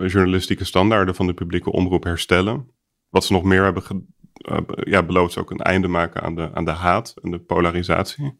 journalistieke 0.08 0.64
standaarden 0.64 1.14
van 1.14 1.26
de 1.26 1.34
publieke 1.34 1.72
omroep 1.72 2.04
herstellen. 2.04 2.70
Wat 3.08 3.24
ze 3.24 3.32
nog 3.32 3.42
meer 3.42 3.62
hebben 3.62 3.82
uh, 4.50 4.58
ja, 4.80 5.02
beloofd 5.02 5.30
is 5.30 5.42
ook 5.42 5.50
een 5.50 5.60
einde 5.60 5.88
maken 5.88 6.22
aan 6.22 6.34
de, 6.34 6.50
aan 6.54 6.64
de 6.64 6.70
haat 6.70 7.14
en 7.22 7.30
de 7.30 7.38
polarisatie 7.38 8.38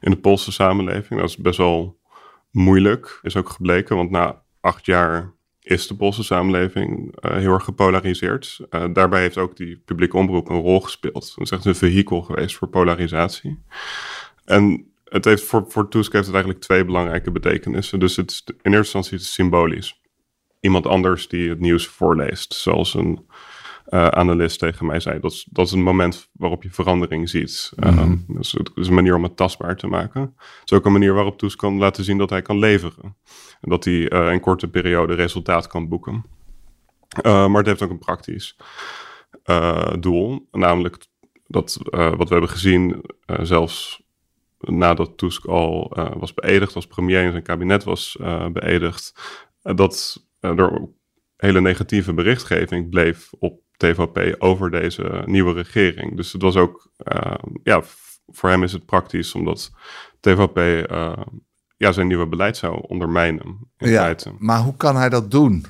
in 0.00 0.10
de 0.10 0.16
Poolse 0.16 0.52
samenleving. 0.52 1.20
Dat 1.20 1.28
is 1.28 1.36
best 1.36 1.58
wel 1.58 2.00
moeilijk, 2.50 3.18
is 3.22 3.36
ook 3.36 3.48
gebleken, 3.48 3.96
want 3.96 4.10
na 4.10 4.42
acht 4.60 4.86
jaar 4.86 5.32
is 5.60 5.86
de 5.86 5.96
Poolse 5.96 6.22
samenleving 6.22 7.16
uh, 7.24 7.36
heel 7.36 7.52
erg 7.52 7.64
gepolariseerd. 7.64 8.60
Uh, 8.70 8.84
daarbij 8.92 9.20
heeft 9.20 9.38
ook 9.38 9.56
die 9.56 9.82
publieke 9.84 10.16
omroep 10.16 10.48
een 10.48 10.60
rol 10.60 10.80
gespeeld. 10.80 11.32
Het 11.34 11.44
is 11.44 11.50
echt 11.50 11.64
een 11.64 11.74
vehikel 11.74 12.22
geweest 12.22 12.56
voor 12.56 12.68
polarisatie. 12.68 13.62
En 14.44 14.93
het 15.14 15.24
heeft 15.24 15.42
voor, 15.42 15.64
voor 15.68 15.88
Tusk 15.88 16.12
heeft 16.12 16.26
het 16.26 16.34
eigenlijk 16.34 16.64
twee 16.64 16.84
belangrijke 16.84 17.30
betekenissen. 17.30 17.98
Dus 17.98 18.16
het 18.16 18.30
is, 18.30 18.42
in 18.46 18.54
eerste 18.62 18.76
instantie 18.76 19.14
is 19.14 19.22
het 19.22 19.32
symbolisch. 19.32 20.00
Iemand 20.60 20.86
anders 20.86 21.28
die 21.28 21.48
het 21.48 21.60
nieuws 21.60 21.86
voorleest, 21.86 22.54
zoals 22.54 22.94
een 22.94 23.26
uh, 23.88 24.06
analist 24.06 24.58
tegen 24.58 24.86
mij 24.86 25.00
zei. 25.00 25.20
Dat 25.20 25.32
is, 25.32 25.46
dat 25.50 25.66
is 25.66 25.72
een 25.72 25.82
moment 25.82 26.28
waarop 26.32 26.62
je 26.62 26.70
verandering 26.70 27.28
ziet. 27.28 27.72
Mm 27.76 27.88
-hmm. 27.88 28.24
uh, 28.28 28.36
dus 28.36 28.52
het 28.52 28.70
is 28.74 28.88
een 28.88 28.94
manier 28.94 29.14
om 29.14 29.22
het 29.22 29.36
tastbaar 29.36 29.76
te 29.76 29.86
maken. 29.86 30.20
Het 30.60 30.70
is 30.70 30.72
ook 30.72 30.84
een 30.84 30.92
manier 30.92 31.14
waarop 31.14 31.38
Tusk 31.38 31.58
kan 31.58 31.78
laten 31.78 32.04
zien 32.04 32.18
dat 32.18 32.30
hij 32.30 32.42
kan 32.42 32.58
leveren. 32.58 33.16
En 33.60 33.70
dat 33.70 33.84
hij 33.84 34.12
uh, 34.12 34.32
in 34.32 34.40
korte 34.40 34.68
periode 34.68 35.14
resultaat 35.14 35.66
kan 35.66 35.88
boeken. 35.88 36.24
maar 37.22 37.56
het 37.56 37.66
heeft 37.66 37.82
ook 37.82 37.90
een 37.90 37.98
praktisch 37.98 38.56
doel. 39.98 40.48
Namelijk 40.50 41.06
dat 41.46 41.78
eh, 41.90 42.16
wat 42.16 42.28
we 42.28 42.34
hebben 42.34 42.50
gezien, 42.50 43.02
eh, 43.26 43.38
zelfs 43.42 44.02
nadat 44.66 45.18
Tusk 45.18 45.44
al 45.44 45.92
eh, 45.96 46.12
was 46.16 46.34
beëdigd 46.34 46.74
als 46.74 46.86
premier 46.86 47.24
en 47.24 47.30
zijn 47.30 47.42
kabinet 47.42 47.84
was 47.84 48.16
eh, 48.20 48.48
beëdigd, 48.48 49.14
eh, 49.62 49.74
dat 49.76 50.24
er 50.40 50.88
hele 51.36 51.60
negatieve 51.60 52.14
berichtgeving 52.14 52.90
bleef 52.90 53.30
op 53.38 53.60
TVP 53.76 54.42
over 54.42 54.70
deze 54.70 55.22
nieuwe 55.24 55.52
regering. 55.52 56.16
Dus 56.16 56.32
het 56.32 56.42
was 56.42 56.56
ook, 56.56 56.90
eh, 56.96 57.34
ja, 57.62 57.82
voor 58.26 58.48
hem 58.48 58.62
is 58.62 58.72
het 58.72 58.86
praktisch 58.86 59.34
omdat 59.34 59.70
TVP 60.20 60.86
ja, 61.76 61.92
zijn 61.92 62.06
nieuwe 62.06 62.26
beleid 62.26 62.56
zou 62.56 62.84
ondermijnen. 62.88 63.58
In 63.78 63.88
Ja, 63.90 64.02
feite. 64.02 64.32
maar 64.38 64.60
hoe 64.60 64.76
kan 64.76 64.96
hij 64.96 65.08
dat 65.08 65.30
doen? 65.30 65.64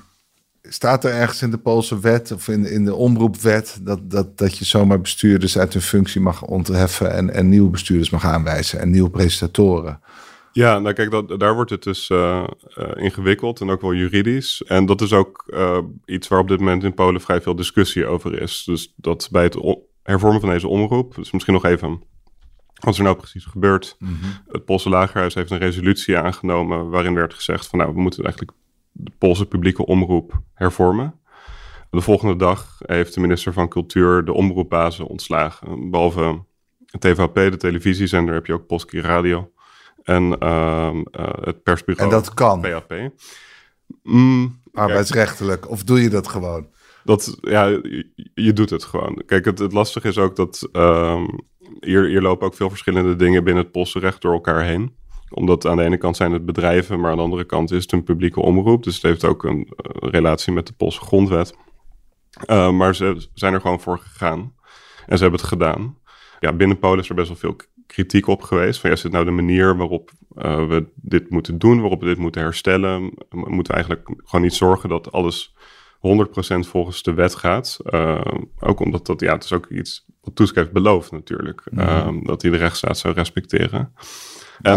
Staat 0.68 1.04
er 1.04 1.12
ergens 1.12 1.42
in 1.42 1.50
de 1.50 1.58
Poolse 1.58 2.00
wet 2.00 2.32
of 2.32 2.48
in, 2.48 2.66
in 2.66 2.84
de 2.84 2.94
omroepwet 2.94 3.78
dat, 3.82 4.10
dat, 4.10 4.38
dat 4.38 4.58
je 4.58 4.64
zomaar 4.64 5.00
bestuurders 5.00 5.58
uit 5.58 5.72
hun 5.72 5.82
functie 5.82 6.20
mag 6.20 6.42
ontheffen 6.42 7.12
en, 7.12 7.30
en 7.30 7.48
nieuwe 7.48 7.70
bestuurders 7.70 8.10
mag 8.10 8.24
aanwijzen 8.24 8.80
en 8.80 8.90
nieuwe 8.90 9.10
presentatoren? 9.10 10.00
Ja, 10.54 10.78
nou 10.78 10.94
kijk, 10.94 11.10
dat, 11.10 11.40
daar 11.40 11.54
wordt 11.54 11.70
het 11.70 11.82
dus 11.82 12.10
eh, 12.10 12.44
eh, 12.74 12.90
ingewikkeld 12.94 13.60
en 13.60 13.70
ook 13.70 13.80
wel 13.80 13.94
juridisch. 13.94 14.62
En 14.62 14.86
dat 14.86 15.00
is 15.00 15.12
ook 15.12 15.44
eh, 15.46 15.78
iets 16.04 16.28
waar 16.28 16.38
op 16.38 16.48
dit 16.48 16.58
moment 16.58 16.84
in 16.84 16.94
Polen 16.94 17.20
vrij 17.20 17.40
veel 17.40 17.54
discussie 17.54 18.06
over 18.06 18.40
is. 18.40 18.62
Dus 18.66 18.92
dat 18.96 19.28
bij 19.30 19.42
het 19.42 19.78
hervormen 20.02 20.40
van 20.40 20.48
deze 20.48 20.68
omroep, 20.68 21.14
dus 21.14 21.30
misschien 21.30 21.54
nog 21.54 21.64
even 21.64 22.02
wat 22.74 22.96
er 22.96 23.02
nou 23.02 23.16
precies 23.16 23.44
gebeurd. 23.44 23.96
Het 24.48 24.64
Poolse 24.64 24.88
Lagerhuis 24.88 25.34
heeft 25.34 25.50
een 25.50 25.58
resolutie 25.58 26.18
aangenomen 26.18 26.90
waarin 26.90 27.14
werd 27.14 27.34
gezegd 27.34 27.66
van 27.66 27.78
nou, 27.78 27.94
we 27.94 28.00
moeten 28.00 28.22
eigenlijk 28.22 28.56
de 28.94 29.12
Poolse 29.18 29.46
publieke 29.46 29.86
omroep 29.86 30.40
hervormen. 30.54 31.20
De 31.90 32.00
volgende 32.00 32.36
dag 32.36 32.78
heeft 32.78 33.14
de 33.14 33.20
minister 33.20 33.52
van 33.52 33.68
Cultuur 33.68 34.24
de 34.24 34.32
omroepbazen 34.32 35.06
ontslagen. 35.06 35.90
Behalve 35.90 36.44
TVP, 36.98 37.34
de 37.34 37.56
televisiezender, 37.56 38.34
heb 38.34 38.46
je 38.46 38.52
ook 38.52 38.66
Polski 38.66 39.00
Radio. 39.00 39.52
En 40.02 40.38
ehm, 40.38 41.02
eh, 41.10 41.28
het 41.40 41.62
persbureau 41.62 42.10
En 42.10 42.16
dat 42.16 42.34
kan, 42.34 42.60
PAP. 42.60 43.10
Mm, 44.02 44.60
arbeidsrechtelijk. 44.72 45.70
Of 45.70 45.82
doe 45.82 46.02
je 46.02 46.08
dat 46.08 46.28
gewoon? 46.28 46.66
dat, 47.04 47.36
ja, 47.40 47.66
je, 47.66 48.10
je 48.34 48.52
doet 48.52 48.70
het 48.70 48.84
gewoon. 48.84 49.22
Kijk, 49.26 49.44
het, 49.44 49.58
het 49.58 49.72
lastige 49.72 50.08
is 50.08 50.18
ook 50.18 50.36
dat 50.36 50.68
ehm, 50.72 51.24
hier, 51.80 52.04
hier 52.04 52.22
lopen 52.22 52.46
ook 52.46 52.54
veel 52.54 52.68
verschillende 52.68 53.16
dingen 53.16 53.44
binnen 53.44 53.62
het 53.62 53.72
Poolse 53.72 53.98
recht 53.98 54.22
door 54.22 54.32
elkaar 54.32 54.64
heen. 54.64 54.96
Omdat 55.30 55.66
aan 55.66 55.76
de 55.76 55.84
ene 55.84 55.96
kant 55.96 56.16
zijn 56.16 56.32
het 56.32 56.46
bedrijven, 56.46 57.00
maar 57.00 57.10
aan 57.10 57.16
de 57.16 57.22
andere 57.22 57.44
kant 57.44 57.70
is 57.70 57.82
het 57.82 57.92
een 57.92 58.04
publieke 58.04 58.40
omroep. 58.40 58.82
Dus 58.82 58.94
het 58.94 59.02
heeft 59.02 59.24
ook 59.24 59.44
een 59.44 59.72
eh, 59.76 60.10
relatie 60.10 60.52
met 60.52 60.66
de 60.66 60.72
Poolse 60.72 61.00
grondwet. 61.00 61.54
Eh, 62.46 62.70
maar 62.70 62.94
ze 62.94 63.28
zijn 63.34 63.54
er 63.54 63.60
gewoon 63.60 63.80
voor 63.80 63.98
gegaan. 63.98 64.54
En 65.06 65.16
ze 65.16 65.22
hebben 65.22 65.40
het 65.40 65.48
gedaan. 65.48 65.98
Ja, 66.40 66.52
binnen 66.52 66.78
Polen 66.78 66.98
is 66.98 67.08
er 67.08 67.14
best 67.14 67.28
wel 67.28 67.36
veel 67.36 67.56
kritiek 67.86 68.26
op 68.26 68.42
geweest. 68.42 68.80
Van 68.80 68.90
ja, 68.90 68.96
is 68.96 69.02
dit 69.02 69.12
nou 69.12 69.24
de 69.24 69.30
manier 69.30 69.76
waarop 69.76 70.10
eh, 70.36 70.66
we 70.66 70.86
dit 70.94 71.30
moeten 71.30 71.58
doen, 71.58 71.80
waarop 71.80 72.00
we 72.00 72.06
dit 72.06 72.18
moeten 72.18 72.42
herstellen? 72.42 73.12
We 73.28 73.50
moeten 73.50 73.74
eigenlijk 73.74 74.10
gewoon 74.24 74.44
niet 74.44 74.54
zorgen 74.54 74.88
dat 74.88 75.12
alles 75.12 75.54
100% 76.04 76.68
volgens 76.68 77.02
de 77.02 77.14
wet 77.14 77.34
gaat. 77.34 77.76
Eh, 77.84 78.20
ook 78.60 78.80
omdat 78.80 79.06
dat, 79.06 79.20
ja, 79.20 79.32
het 79.32 79.44
is 79.44 79.52
ook 79.52 79.66
iets 79.70 80.04
wat 80.20 80.36
Tusk 80.36 80.54
heeft 80.54 80.72
beloofd 80.72 81.12
natuurlijk. 81.12 81.62
eh, 81.76 82.08
dat 82.22 82.42
hij 82.42 82.50
de 82.50 82.56
rechtsstaat 82.56 82.98
zou 82.98 83.14
respecteren. 83.14 83.92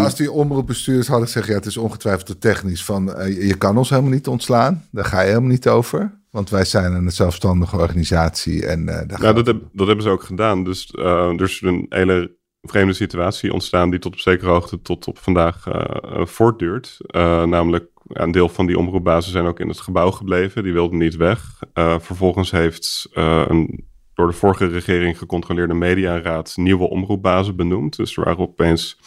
Als 0.04 0.16
die 0.16 0.32
omroepbestuurders 0.32 1.08
hadden 1.08 1.26
gezegd, 1.26 1.48
ja, 1.48 1.54
het 1.54 1.66
is 1.66 1.78
ongetwijfeld 1.78 2.26
te 2.26 2.38
technisch 2.38 2.84
van, 2.84 3.14
eh, 3.14 3.48
je- 3.48 3.58
kan 3.58 3.78
ons 3.78 3.90
helemaal 3.90 4.12
niet 4.12 4.28
ontslaan. 4.28 4.86
Daar 4.92 5.06
ga 5.06 5.22
je 5.22 5.28
helemaal 5.28 5.50
niet 5.50 5.68
over. 5.68 6.20
Want 6.32 6.50
wij 6.50 6.66
zijn 6.66 6.94
een 6.94 7.12
zelfstandige 7.12 7.78
organisatie 7.78 8.66
en 8.66 8.90
eh 8.90 9.08
daar 9.08 9.34
dat, 9.34 9.46
heb- 9.46 9.62
dat 9.74 9.88
hebben 9.88 10.06
ze 10.06 10.12
ook 10.12 10.24
gedaan. 10.24 10.64
Dus 10.64 10.92
eh, 10.92 11.28
er 11.30 11.42
is 11.42 11.62
een 11.62 11.86
hele 11.90 12.37
vreemde 12.68 12.94
situatie 12.94 13.54
ontstaan 13.54 13.90
die 13.90 14.00
tot 14.00 14.14
op 14.14 14.20
zekere 14.20 14.50
hoogte 14.50 14.82
tot 14.82 15.08
op 15.08 15.18
vandaag 15.18 15.68
eh, 15.68 15.82
eh, 16.04 16.26
voortduurt. 16.26 16.98
Eh, 17.08 17.44
namelijk, 17.44 17.90
een 18.08 18.32
deel 18.32 18.50
van 18.50 18.66
die 18.66 18.78
omroepbazen 18.78 19.32
zijn 19.32 19.46
ook 19.46 19.60
in 19.60 19.68
het 19.68 19.80
gebouw 19.80 20.12
gebleven. 20.12 20.64
Die 20.64 20.74
wilden 20.74 20.98
niet 20.98 21.16
weg. 21.16 21.60
Vervolgens 21.74 22.52
heeft 22.52 23.10
een 23.14 23.86
door 24.14 24.28
de 24.28 24.34
vorige 24.34 24.66
regering 24.66 25.18
gecontroleerde 25.18 25.74
mediaraad 25.74 26.54
nieuwe 26.56 26.90
omroepbazen 26.90 27.56
benoemd. 27.56 27.96
Dus 27.96 28.18
er 28.18 28.24
waren 28.24 28.40
opeens... 28.40 29.00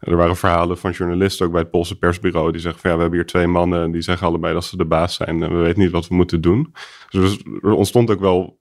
Er 0.00 0.16
waren 0.16 0.36
verhalen 0.36 0.78
van 0.78 0.90
journalisten, 0.90 1.46
ook 1.46 1.52
bij 1.52 1.60
het 1.60 1.70
Poolse 1.70 1.98
persbureau, 1.98 2.52
die 2.52 2.60
zeggen 2.60 2.80
van 2.80 2.90
ja, 2.90 2.96
we 2.96 3.02
hebben 3.02 3.20
hier 3.20 3.28
twee 3.28 3.46
mannen 3.46 3.82
en 3.82 3.90
die 3.90 4.02
zeggen 4.02 4.26
allebei 4.26 4.54
dat 4.54 4.64
ze 4.64 4.76
de 4.76 4.84
baas 4.84 5.14
zijn 5.14 5.42
en 5.42 5.56
we 5.56 5.62
weten 5.62 5.80
niet 5.80 5.90
wat 5.90 6.08
we 6.08 6.14
moeten 6.14 6.40
doen. 6.40 6.74
Dus 7.10 7.38
er 7.62 7.72
ontstond 7.72 8.10
ook 8.10 8.20
wel 8.20 8.58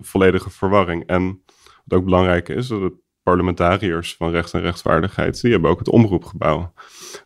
volledige 0.00 0.50
verwarring. 0.50 1.06
En 1.06 1.42
wat 1.84 1.98
ook 1.98 2.04
belangrijk 2.04 2.48
is, 2.48 2.66
dat 2.66 2.80
de 2.80 2.92
parlementariërs 3.28 4.14
van 4.16 4.30
recht 4.30 4.54
en 4.54 4.60
rechtvaardigheid, 4.60 5.40
die 5.40 5.52
hebben 5.52 5.70
ook 5.70 5.78
het 5.78 5.88
omroepgebouw 5.88 6.72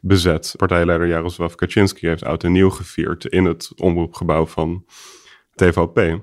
bezet. 0.00 0.54
Partijleider 0.56 1.06
Jaroslav 1.06 1.54
Kaczynski 1.54 2.06
heeft 2.06 2.24
oud 2.24 2.44
en 2.44 2.52
nieuw 2.52 2.70
gevierd 2.70 3.24
in 3.24 3.44
het 3.44 3.70
omroepgebouw 3.76 4.46
van 4.46 4.84
TVP. 5.54 6.20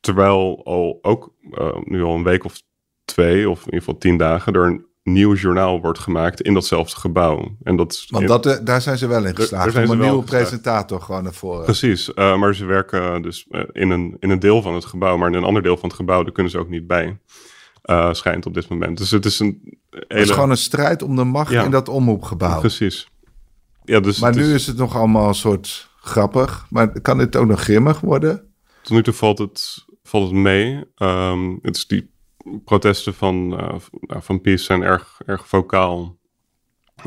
Terwijl 0.00 0.64
al 0.64 0.98
ook 1.02 1.32
eh, 1.50 1.76
nu 1.84 2.02
al 2.02 2.14
een 2.14 2.22
week 2.22 2.44
of 2.44 2.62
twee, 3.04 3.50
of 3.50 3.58
in 3.58 3.64
ieder 3.64 3.78
geval 3.78 3.98
tien 3.98 4.16
dagen, 4.16 4.52
er 4.52 4.66
een 4.66 4.86
nieuw 5.02 5.34
journaal 5.34 5.80
wordt 5.80 5.98
gemaakt 5.98 6.40
in 6.40 6.54
datzelfde 6.54 6.96
gebouw. 6.96 7.56
En 7.62 7.76
dat 7.76 8.04
Want 8.08 8.28
dat, 8.28 8.46
eh, 8.46 8.56
daar 8.64 8.80
zijn 8.80 8.98
ze 8.98 9.06
wel 9.06 9.24
in 9.24 9.36
geslaagd. 9.36 9.76
om 9.76 9.90
een 9.90 9.98
nieuwe 9.98 10.20
geslaagd. 10.20 10.24
presentator 10.24 11.00
gewoon 11.00 11.22
naar 11.22 11.34
voren. 11.34 11.64
Precies, 11.64 12.14
eh, 12.14 12.36
maar 12.36 12.54
ze 12.54 12.64
werken 12.64 13.22
dus 13.22 13.46
in, 13.72 13.90
een, 13.90 14.16
in 14.20 14.30
een 14.30 14.38
deel 14.38 14.62
van 14.62 14.74
het 14.74 14.84
gebouw, 14.84 15.16
maar 15.16 15.28
in 15.28 15.34
een 15.34 15.44
ander 15.44 15.62
deel 15.62 15.76
van 15.76 15.88
het 15.88 15.98
gebouw, 15.98 16.22
daar 16.22 16.32
kunnen 16.32 16.52
ze 16.52 16.58
ook 16.58 16.68
niet 16.68 16.86
bij. 16.86 17.18
Eh, 17.82 18.12
schijnt 18.12 18.46
op 18.46 18.54
dit 18.54 18.68
moment. 18.68 18.98
Dus 18.98 19.10
het 19.10 19.24
is 19.24 19.38
een 19.38 19.60
hele... 19.90 20.04
Het 20.08 20.18
is 20.18 20.30
gewoon 20.30 20.50
een 20.50 20.56
strijd 20.56 21.02
om 21.02 21.16
de 21.16 21.24
macht 21.24 21.50
Ja. 21.52 21.64
in 21.64 21.70
dat 21.70 21.88
omroepgebouw. 21.88 22.60
Precies. 22.60 23.08
Ja, 23.84 24.00
dus 24.00 24.18
Maar 24.18 24.34
nu 24.36 24.54
is 24.54 24.66
het 24.66 24.76
nog 24.76 24.96
allemaal 24.96 25.28
een 25.28 25.34
soort 25.34 25.90
grappig. 26.00 26.66
Maar 26.70 27.00
kan 27.00 27.18
dit 27.18 27.36
ook 27.36 27.46
nog 27.46 27.60
grimmig 27.60 28.00
worden? 28.00 28.50
tot 28.82 28.92
nu 28.92 29.02
toe 29.02 29.14
valt 29.14 29.38
het, 29.38 29.84
valt 30.02 30.24
het 30.24 30.32
mee. 30.40 30.84
Ehm, 30.94 31.56
het 31.62 31.76
is 31.76 31.86
die 31.86 32.10
protesten 32.64 33.14
van, 33.14 33.48
nou, 33.48 33.80
van 34.22 34.40
Peace 34.40 34.64
zijn 34.64 34.82
erg, 34.82 35.20
erg 35.26 35.48
vocaal. 35.48 36.18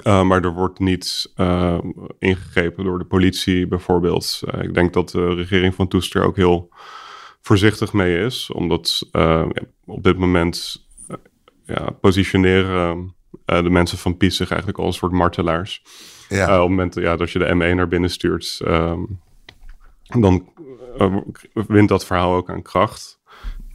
Eh, 0.04 0.24
maar 0.24 0.44
er 0.44 0.54
wordt 0.54 0.80
niet 0.80 1.32
eh, 1.36 1.78
ingegrepen 2.20 2.84
door 2.84 3.00
de 3.00 3.06
politie 3.06 3.68
bijvoorbeeld. 3.68 4.42
Ik 4.62 4.74
denk 4.74 4.94
dat 4.94 5.10
de 5.10 5.34
regering 5.34 5.76
van 5.76 5.88
Toester 5.88 6.24
ook 6.24 6.36
heel 6.36 6.70
voorzichtig 7.46 7.94
mee 7.94 8.26
is. 8.26 8.52
Omdat 8.52 9.08
eh, 9.12 9.46
op 9.86 10.04
dit 10.04 10.18
moment 10.18 10.86
eh, 11.08 11.16
ja, 11.66 11.90
positioneren 12.02 13.16
eh, 13.46 13.64
de 13.64 13.70
mensen 13.70 13.98
van 13.98 14.18
Peace 14.18 14.36
zich 14.36 14.50
eigenlijk 14.50 14.80
als 14.80 14.88
een 14.88 14.94
soort 14.94 15.12
martelaars. 15.12 15.84
Ja. 16.30 16.44
Op 16.44 16.50
het 16.50 16.70
moment 16.70 16.96
ja, 16.96 17.16
dat 17.16 17.32
je 17.32 17.40
de 17.40 17.56
ME 17.56 17.74
naar 17.74 17.88
binnen 17.88 18.10
stuurt, 18.10 18.60
ehm, 18.66 19.04
dan 20.04 20.50
wint 21.54 21.90
dat 21.90 22.06
verhaal 22.06 22.36
ook 22.36 22.50
aan 22.50 22.62
kracht. 22.62 23.20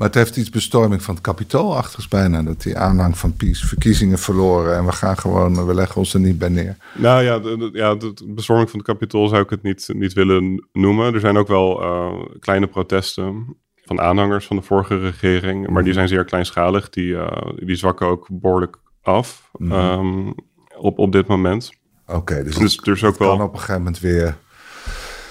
Maar 0.00 0.08
het 0.08 0.18
heeft 0.18 0.36
iets 0.36 0.50
bestorming 0.50 1.02
van 1.02 1.14
het 1.14 1.22
kapitool 1.22 1.76
achter 1.76 2.06
bijna. 2.08 2.42
Dat 2.42 2.62
die 2.62 2.78
aanhang 2.78 3.18
van 3.18 3.32
Pies 3.32 3.64
verkiezingen 3.64 4.18
verloren. 4.18 4.76
En 4.76 4.84
we 4.84 4.92
gaan 4.92 5.16
gewoon, 5.18 5.66
we 5.66 5.74
leggen 5.74 5.96
ons 5.96 6.14
er 6.14 6.20
niet 6.20 6.38
bij 6.38 6.48
neer. 6.48 6.76
Nou 6.94 7.22
ja, 7.22 7.38
de, 7.38 7.56
de- 7.56 7.70
ja, 7.72 7.94
de 7.94 8.14
bestorming 8.26 8.70
van 8.70 8.78
het 8.78 8.88
kapitool 8.88 9.28
zou 9.28 9.42
ik 9.42 9.50
het 9.50 9.62
niet, 9.62 9.88
niet 9.92 10.12
willen 10.12 10.68
noemen. 10.72 11.14
Er 11.14 11.20
zijn 11.20 11.36
ook 11.36 11.48
wel 11.48 11.82
eh, 11.82 12.12
kleine 12.38 12.66
protesten 12.66 13.56
van 13.84 14.00
aanhangers 14.00 14.46
van 14.46 14.56
de 14.56 14.62
vorige 14.62 14.98
regering. 14.98 15.68
Maar 15.68 15.84
die 15.84 15.92
zijn 15.92 16.08
zeer 16.08 16.24
kleinschalig. 16.24 16.90
Die, 16.90 17.16
eh, 17.16 17.50
die 17.66 17.76
zwakken 17.76 18.06
ook 18.06 18.26
behoorlijk 18.30 18.76
af 19.02 19.50
ehm, 19.58 20.30
op, 20.78 20.98
op 20.98 21.12
dit 21.12 21.26
moment. 21.26 21.72
Oké, 22.06 22.42
dus, 22.44 22.56
Dus 22.56 22.76
het 22.76 22.86
er 22.86 22.92
is 22.92 23.04
ook 23.04 23.16
kan 23.16 23.26
wel... 23.26 23.46
op 23.46 23.52
een 23.52 23.58
gegeven 23.58 23.82
moment 23.82 24.00
weer 24.00 24.36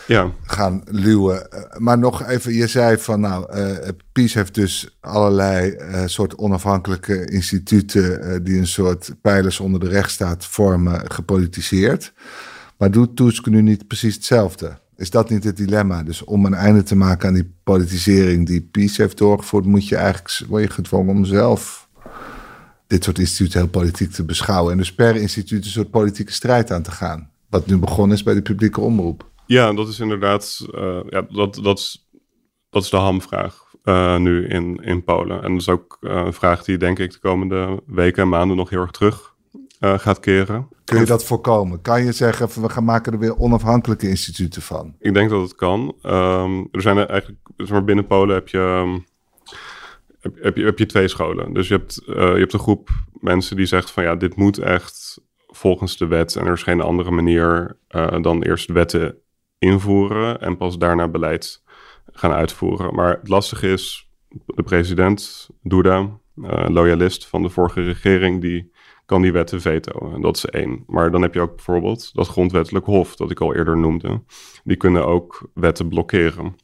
Ja, 0.09 0.31
gaan 0.43 0.81
luwen. 0.85 1.51
Eh, 1.51 1.79
Maar 1.79 1.97
nog 1.97 2.25
even, 2.25 2.53
je 2.53 2.67
zei 2.67 2.97
van 2.97 3.19
nou, 3.19 3.51
eh 3.51 3.87
Pies 4.11 4.33
heeft 4.33 4.55
dus 4.55 4.97
allerlei 4.99 5.71
eh, 5.71 6.03
soort 6.05 6.35
onafhankelijke 6.37 7.31
instituten 7.31 8.43
die 8.43 8.57
een 8.57 8.67
soort 8.67 9.15
pijlers 9.21 9.59
onder 9.59 9.79
de 9.79 9.87
rechtsstaat 9.87 10.45
vormen, 10.45 11.11
gepolitiseerd. 11.11 12.13
Maar 12.77 12.91
doet 12.91 13.15
Tusk 13.15 13.45
nu 13.45 13.61
niet 13.61 13.87
precies 13.87 14.15
hetzelfde? 14.15 14.77
Is 14.95 15.09
dat 15.09 15.29
niet 15.29 15.43
het 15.43 15.57
dilemma? 15.57 16.03
Dus 16.03 16.23
om 16.23 16.45
een 16.45 16.53
einde 16.53 16.83
te 16.83 16.95
maken 16.95 17.27
aan 17.27 17.33
die 17.33 17.53
politisering 17.63 18.47
die 18.47 18.61
Pies 18.61 18.97
heeft 18.97 19.17
doorgevoerd, 19.17 19.65
moet 19.65 19.87
je 19.87 19.95
eigenlijk 19.95 20.49
word 20.49 20.63
je 20.63 20.69
gedwongen 20.69 21.15
om 21.15 21.25
zelf 21.25 21.89
dit 22.87 23.03
soort 23.03 23.19
instituten 23.19 23.59
heel 23.59 23.69
politiek 23.69 24.11
te 24.11 24.25
beschouwen. 24.25 24.71
En 24.71 24.77
dus 24.77 24.93
per 24.93 25.15
instituut 25.15 25.65
een 25.65 25.71
soort 25.71 25.91
politieke 25.91 26.31
strijd 26.31 26.71
aan 26.71 26.81
te 26.83 26.91
gaan. 26.91 27.29
Wat 27.49 27.65
nu 27.65 27.77
begonnen 27.77 28.17
is 28.17 28.23
bij 28.23 28.33
de 28.33 28.41
publieke 28.41 28.81
omroep. 28.81 29.27
Ja 29.49 29.73
dat 29.73 29.87
is 29.87 29.99
inderdaad... 29.99 30.67
eh, 30.73 30.99
ja, 31.09 31.21
dat, 31.21 31.59
dat, 31.63 31.79
is, 31.79 32.09
dat 32.69 32.83
is 32.83 32.89
de 32.89 32.97
hamvraag 32.97 33.73
eh, 33.83 34.17
nu 34.17 34.47
in, 34.47 34.75
in 34.75 35.03
Polen. 35.03 35.43
En 35.43 35.51
dat 35.51 35.61
is 35.61 35.69
ook 35.69 35.97
eh, 36.01 36.15
een 36.15 36.33
vraag 36.33 36.63
die 36.63 36.77
denk 36.77 36.99
ik 36.99 37.11
de 37.11 37.19
komende 37.19 37.83
weken 37.85 38.23
en 38.23 38.29
maanden 38.29 38.57
nog 38.57 38.69
heel 38.69 38.81
erg 38.81 38.91
terug 38.91 39.37
gaat 39.79 40.19
keren. 40.19 40.67
Kun 40.85 40.99
je 40.99 41.05
dat 41.05 41.25
voorkomen? 41.25 41.81
Kan 41.81 42.03
je 42.03 42.11
zeggen, 42.11 42.49
van, 42.49 42.63
we 42.63 42.69
gaan 42.69 42.83
maken 42.83 43.13
er 43.13 43.19
weer 43.19 43.37
onafhankelijke 43.37 44.09
instituten 44.09 44.61
van? 44.61 44.95
Ik 44.99 45.13
denk 45.13 45.29
dat 45.29 45.41
het 45.41 45.55
kan. 45.55 45.95
Ehm, 46.01 46.63
er 46.71 46.81
zijn 46.81 46.97
er 46.97 47.09
eigenlijk, 47.09 47.41
zeg 47.57 47.69
maar 47.69 47.83
binnen 47.83 48.07
Polen 48.07 48.35
heb 48.35 48.47
je, 48.47 48.57
ehm, 48.57 48.99
heb, 50.41 50.57
je, 50.57 50.63
heb 50.63 50.79
je 50.79 50.85
twee 50.85 51.07
scholen. 51.07 51.53
Dus 51.53 51.67
je 51.67 51.73
hebt, 51.73 52.01
je 52.05 52.35
hebt 52.37 52.53
een 52.53 52.59
groep 52.59 52.89
mensen 53.13 53.55
die 53.55 53.65
zegt 53.65 53.91
van 53.91 54.03
ja, 54.03 54.15
dit 54.15 54.35
moet 54.35 54.57
echt 54.57 55.21
volgens 55.47 55.97
de 55.97 56.07
wet 56.07 56.35
en 56.35 56.45
er 56.45 56.53
is 56.53 56.63
geen 56.63 56.81
andere 56.81 57.11
manier 57.11 57.77
dan 58.21 58.43
eerst 58.43 58.71
wetten 58.71 59.17
invoeren 59.59 60.41
en 60.41 60.57
pas 60.57 60.77
daarna 60.77 61.07
beleid 61.07 61.63
gaan 62.11 62.31
uitvoeren. 62.31 62.95
Maar 62.95 63.09
het 63.09 63.27
lastige 63.27 63.67
is, 63.67 64.09
de 64.45 64.63
president, 64.63 65.49
Duda, 65.61 66.09
eh, 66.43 66.65
loyalist 66.67 67.27
van 67.27 67.41
de 67.41 67.49
vorige 67.49 67.81
regering, 67.81 68.41
die 68.41 68.71
kan 69.05 69.21
die 69.21 69.31
wetten 69.31 69.61
vetoen. 69.61 70.13
En 70.13 70.21
dat 70.21 70.35
is 70.35 70.45
één. 70.45 70.83
Maar 70.87 71.11
dan 71.11 71.21
heb 71.21 71.33
je 71.33 71.41
ook 71.41 71.55
bijvoorbeeld 71.55 72.13
dat 72.13 72.27
grondwettelijk 72.27 72.85
hof, 72.85 73.15
dat 73.15 73.31
ik 73.31 73.39
al 73.39 73.55
eerder 73.55 73.77
noemde. 73.77 74.21
Die 74.63 74.77
kunnen 74.77 75.05
ook 75.05 75.49
wetten 75.53 75.87
blokkeren. 75.87 76.55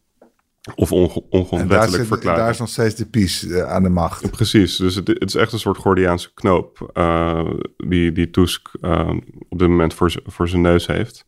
Of 0.75 0.91
ongrondwettelijk 0.91 1.89
zit, 1.89 2.07
verklaren. 2.07 2.39
daar 2.39 2.49
is 2.49 2.59
nog 2.59 2.69
steeds 2.69 2.95
de 2.95 3.05
PiS 3.05 3.47
eh, 3.47 3.63
aan 3.63 3.83
de 3.83 3.89
macht. 3.89 4.31
Precies, 4.31 4.75
dus 4.75 4.95
het, 4.95 5.07
het 5.07 5.23
is 5.23 5.35
echt 5.35 5.53
een 5.53 5.59
soort 5.59 5.77
Gordiaanse 5.77 6.33
knoop 6.33 6.89
eh, 6.93 7.49
die, 7.77 8.11
die 8.11 8.29
Tusk 8.29 8.69
op 9.49 9.59
dit 9.59 9.67
moment 9.67 9.93
voor, 9.93 10.13
voor 10.25 10.47
zijn 10.47 10.61
neus 10.61 10.87
heeft. 10.87 11.25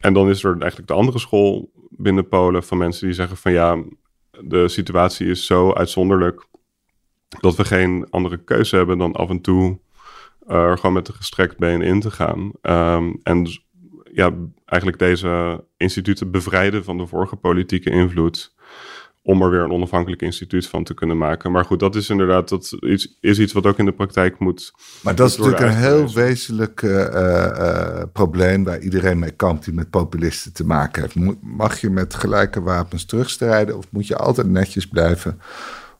En 0.00 0.12
dan 0.12 0.28
is 0.28 0.44
er 0.44 0.50
eigenlijk 0.58 0.88
de 0.88 0.94
andere 0.94 1.18
school 1.18 1.70
binnen 1.90 2.28
Polen 2.28 2.62
van 2.62 2.78
mensen 2.78 3.06
die 3.06 3.14
zeggen 3.14 3.36
van 3.36 3.52
ja, 3.52 3.82
de 4.40 4.68
situatie 4.68 5.26
is 5.26 5.46
zo 5.46 5.72
uitzonderlijk 5.72 6.46
dat 7.40 7.56
we 7.56 7.64
geen 7.64 8.06
andere 8.10 8.44
keuze 8.44 8.76
hebben 8.76 8.98
dan 8.98 9.12
af 9.12 9.30
en 9.30 9.40
toe 9.40 9.78
eh, 10.46 10.56
er 10.56 10.76
gewoon 10.76 10.92
met 10.92 11.08
een 11.08 11.14
gestrekt 11.14 11.58
been 11.58 11.82
in 11.82 12.00
te 12.00 12.10
gaan. 12.10 12.52
Ehm, 12.62 13.12
en 13.22 13.44
dus, 13.44 13.66
ja, 14.12 14.32
eigenlijk 14.64 15.00
deze 15.00 15.64
instituten 15.76 16.30
bevrijden 16.30 16.84
van 16.84 16.98
de 16.98 17.06
vorige 17.06 17.36
politieke 17.36 17.90
invloed 17.90 18.54
om 19.22 19.42
er 19.42 19.50
weer 19.50 19.60
een 19.60 19.72
onafhankelijk 19.72 20.22
instituut 20.22 20.66
van 20.66 20.84
te 20.84 20.94
kunnen 20.94 21.18
maken. 21.18 21.52
Maar 21.52 21.64
goed, 21.64 21.80
dat 21.80 21.94
is 21.94 22.08
inderdaad 22.08 22.48
dat 22.48 22.76
iets, 22.80 23.16
is 23.20 23.38
iets 23.38 23.52
wat 23.52 23.66
ook 23.66 23.78
in 23.78 23.84
de 23.84 23.92
praktijk 23.92 24.38
moet. 24.38 24.72
Maar 25.02 25.14
dat 25.14 25.30
is 25.30 25.36
natuurlijk 25.36 25.64
een 25.64 25.76
heel 25.76 26.12
wezenlijk 26.12 26.82
eh, 26.82 27.06
eh, 27.06 27.98
eh, 28.00 28.02
probleem 28.12 28.64
waar 28.64 28.80
iedereen 28.80 29.18
mee 29.18 29.30
kampt 29.30 29.64
die 29.64 29.74
met 29.74 29.90
populisten 29.90 30.52
te 30.52 30.64
maken 30.64 31.02
heeft. 31.02 31.40
Mag 31.40 31.80
je 31.80 31.90
met 31.90 32.14
gelijke 32.14 32.62
wapens 32.62 33.04
terugstrijden 33.04 33.76
of 33.76 33.86
moet 33.90 34.06
je 34.06 34.16
altijd 34.16 34.48
netjes 34.48 34.86
blijven 34.86 35.40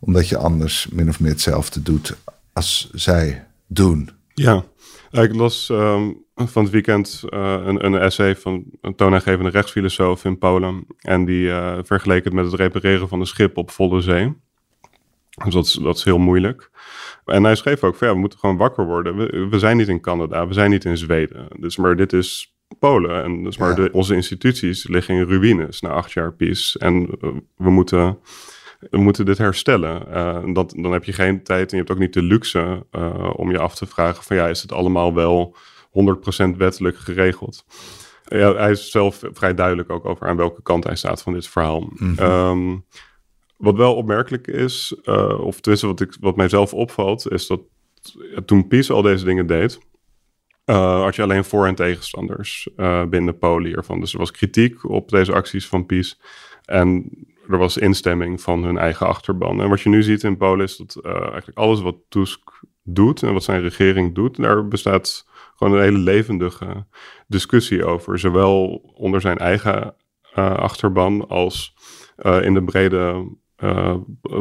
omdat 0.01 0.29
je 0.29 0.37
anders 0.37 0.89
min 0.93 1.09
of 1.09 1.21
meer 1.21 1.31
hetzelfde 1.31 1.83
doet 1.83 2.17
als 2.53 2.91
zij 2.93 3.47
doen? 3.67 4.11
Ja, 4.35 4.65
ik 5.11 5.35
las 5.35 5.71
ehm, 5.71 6.11
van 6.49 6.63
het 6.63 6.73
weekend 6.73 7.23
eh, 7.29 7.61
een, 7.65 7.85
een 7.85 7.95
essay 7.95 8.37
van 8.37 8.65
een 8.81 8.95
toonaangevende 8.95 9.51
rechtsfilosoof 9.51 10.25
in 10.25 10.39
Polen. 10.39 10.87
En 10.99 11.25
die 11.25 11.51
eh 11.51 11.79
vergeleek 11.83 12.25
het 12.25 12.33
met 12.33 12.45
het 12.45 12.55
repareren 12.55 13.09
van 13.09 13.21
een 13.21 13.27
schip 13.27 13.57
op 13.57 13.71
volle 13.71 14.01
zee. 14.01 14.37
Dus 15.45 15.55
dat 15.55 15.65
is, 15.65 15.73
dat 15.73 15.97
is 15.97 16.05
heel 16.05 16.19
moeilijk. 16.19 16.71
En 17.25 17.45
hij 17.45 17.55
schreef 17.55 17.83
ook 17.83 17.97
van 17.97 18.09
ja, 18.09 18.15
we 18.15 18.21
moeten 18.21 18.39
gewoon 18.39 18.57
wakker 18.57 18.87
worden. 18.87 19.17
We, 19.17 19.47
we 19.51 19.59
zijn 19.59 19.77
niet 19.77 19.89
in 19.89 20.01
Canada, 20.01 20.47
we 20.47 20.53
zijn 20.53 20.71
niet 20.71 20.85
in 20.85 20.97
Zweden. 20.97 21.49
Dus 21.59 21.77
maar 21.77 21.97
dit 21.97 22.13
is 22.13 22.55
Polen. 22.79 23.25
En 23.25 23.45
dus 23.45 23.57
maar 23.57 23.75
de, 23.75 23.89
onze 23.93 24.15
instituties 24.15 24.89
liggen 24.89 25.15
in 25.15 25.27
ruïnes 25.27 25.81
na 25.81 25.89
acht 25.89 26.13
jaar 26.13 26.33
peace. 26.33 26.79
En 26.79 27.09
eh, 27.21 27.31
we 27.57 27.71
moeten 27.71 28.19
we 28.91 28.99
moeten 28.99 29.25
dit 29.25 29.39
herstellen. 29.39 30.13
En 30.13 30.53
dat, 30.53 30.73
dan 30.77 30.93
heb 30.93 31.05
je 31.05 31.13
geen 31.13 31.43
tijd 31.43 31.71
en 31.71 31.77
je 31.77 31.83
hebt 31.83 31.91
ook 31.91 31.99
niet 31.99 32.13
de 32.13 32.23
luxe 32.23 32.87
om 33.37 33.51
je 33.51 33.59
af 33.59 33.75
te 33.75 33.87
vragen 33.87 34.25
van 34.25 34.37
ja, 34.37 34.49
is 34.49 34.63
het 34.63 34.73
allemaal 34.73 35.15
wel 35.15 35.57
100% 35.91 36.57
wettelijk 36.57 36.97
geregeld? 36.97 37.65
Ja, 38.25 38.55
hij 38.55 38.71
is 38.71 38.91
zelf 38.91 39.23
vrij 39.33 39.55
duidelijk 39.55 39.91
ook 39.91 40.05
over 40.05 40.27
aan 40.27 40.37
welke 40.37 40.63
kant 40.63 40.85
hij 40.85 40.97
staat 40.97 41.23
van 41.23 41.33
dit 41.33 41.49
verhaal. 41.49 41.93
Ehm, 42.17 42.77
wat 43.57 43.77
wel 43.77 43.95
opmerkelijk 43.95 44.47
is, 44.47 44.97
eh, 45.03 45.41
of 45.41 45.61
tenminste 45.61 45.87
wat, 45.87 46.01
ik, 46.01 46.17
wat 46.21 46.37
mijzelf 46.37 46.75
opvalt, 46.75 47.31
is 47.31 47.47
dat 47.47 47.61
toen 48.45 48.69
PiS 48.69 48.91
al 48.91 49.03
deze 49.03 49.25
dingen 49.25 49.47
deed, 49.47 49.79
eh, 50.65 51.03
had 51.03 51.15
je 51.15 51.23
alleen 51.23 51.45
voor- 51.45 51.67
en 51.67 51.75
tegenstanders 51.75 52.69
eh, 52.77 53.05
binnen 53.05 53.39
Polen 53.39 53.67
hiervan. 53.67 54.01
Dus 54.01 54.13
er 54.13 54.19
was 54.19 54.31
kritiek 54.31 54.89
op 54.89 55.09
deze 55.09 55.33
acties 55.33 55.67
van 55.67 55.87
PiS. 55.87 56.21
En 56.65 57.11
er 57.49 57.59
was 57.59 57.77
instemming 57.77 58.41
van 58.41 58.65
hun 58.65 58.79
eigen 58.79 59.07
achterban. 59.07 59.61
En 59.61 59.69
wat 59.69 59.81
je 59.81 59.89
nu 59.89 60.03
ziet 60.03 60.23
in 60.23 60.37
Polen 60.37 60.65
is 60.65 60.77
dat 60.77 61.01
eigenlijk 61.05 61.59
alles 61.59 61.81
wat 61.81 61.97
Tusk 62.09 62.41
doet 62.83 63.23
en 63.23 63.33
wat 63.33 63.45
zijn 63.45 63.61
regering 63.61 64.15
doet, 64.15 64.37
daar 64.37 64.69
bestaat 64.69 65.27
gewoon 65.61 65.79
een 65.79 65.85
hele 65.85 65.99
levendige 65.99 66.87
discussie 67.27 67.85
over. 67.85 68.19
Zowel 68.19 68.67
onder 68.95 69.21
zijn 69.21 69.39
eigen 69.39 69.95
eh, 70.35 70.55
achterban 70.55 71.29
als 71.29 71.75
eh, 72.17 72.43
in 72.43 72.55
de 72.55 72.65
brede 72.65 73.29
eh, 73.57 73.97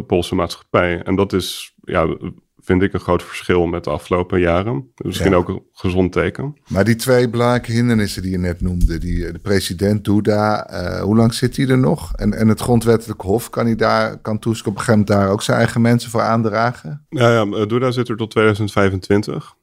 Poolse 0.07 0.35
maatschappij. 0.35 1.01
En 1.03 1.15
dat 1.15 1.33
is, 1.33 1.75
ja, 1.81 2.17
vind 2.57 2.81
ik 2.81 2.93
een 2.93 2.99
groot 2.99 3.23
verschil 3.23 3.65
met 3.65 3.83
de 3.83 3.89
afgelopen 3.89 4.39
jaren. 4.39 4.91
Misschien 4.95 5.31
Ja. 5.31 5.37
ook 5.37 5.49
een 5.49 5.63
gezond 5.71 6.11
teken. 6.11 6.55
Maar 6.67 6.83
die 6.85 6.95
twee 6.95 7.29
belangrijke 7.29 7.71
hindernissen 7.71 8.21
die 8.21 8.31
je 8.31 8.37
net 8.37 8.61
noemde, 8.61 8.97
die, 8.97 9.31
de 9.31 9.39
president 9.39 10.05
Duda, 10.05 10.67
hoe 11.03 11.15
lang 11.15 11.33
zit 11.33 11.57
hij 11.57 11.67
er 11.67 11.77
nog? 11.77 12.13
En, 12.15 12.33
en 12.33 12.47
het 12.47 12.61
grondwettelijk 12.61 13.21
hof, 13.21 13.49
kan, 13.49 13.65
hij 13.65 13.75
daar, 13.75 14.17
kan 14.17 14.39
Tusk 14.39 14.65
op 14.65 14.71
een 14.73 14.79
gegeven 14.79 14.99
moment 14.99 15.19
daar 15.21 15.31
ook 15.31 15.41
zijn 15.41 15.57
eigen 15.57 15.81
mensen 15.81 16.09
voor 16.09 16.21
aandragen? 16.21 17.05
Ja, 17.09 17.29
ja 17.31 17.65
Duda 17.65 17.91
zit 17.91 18.09
er 18.09 18.17
tot 18.17 18.31
2025. 18.31 19.57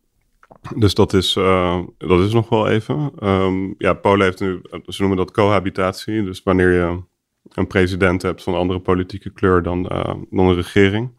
Dus 0.74 0.94
dat 0.94 1.12
is, 1.12 1.36
eh, 1.36 1.80
dat 1.98 2.20
is 2.20 2.32
nog 2.32 2.48
wel 2.48 2.68
even. 2.68 3.12
Ehm, 3.18 3.72
ja, 3.78 3.92
Polen 3.92 4.24
heeft 4.24 4.40
nu, 4.40 4.60
ze 4.86 5.00
noemen 5.00 5.16
dat 5.18 5.30
cohabitatie. 5.30 6.22
Dus 6.24 6.42
wanneer 6.42 6.72
je 6.72 7.02
een 7.54 7.66
president 7.66 8.22
hebt 8.22 8.42
van 8.42 8.54
andere 8.54 8.78
politieke 8.80 9.30
kleur 9.30 9.62
dan, 9.62 9.88
eh, 9.88 10.14
dan 10.30 10.46
een 10.46 10.54
regering. 10.54 11.10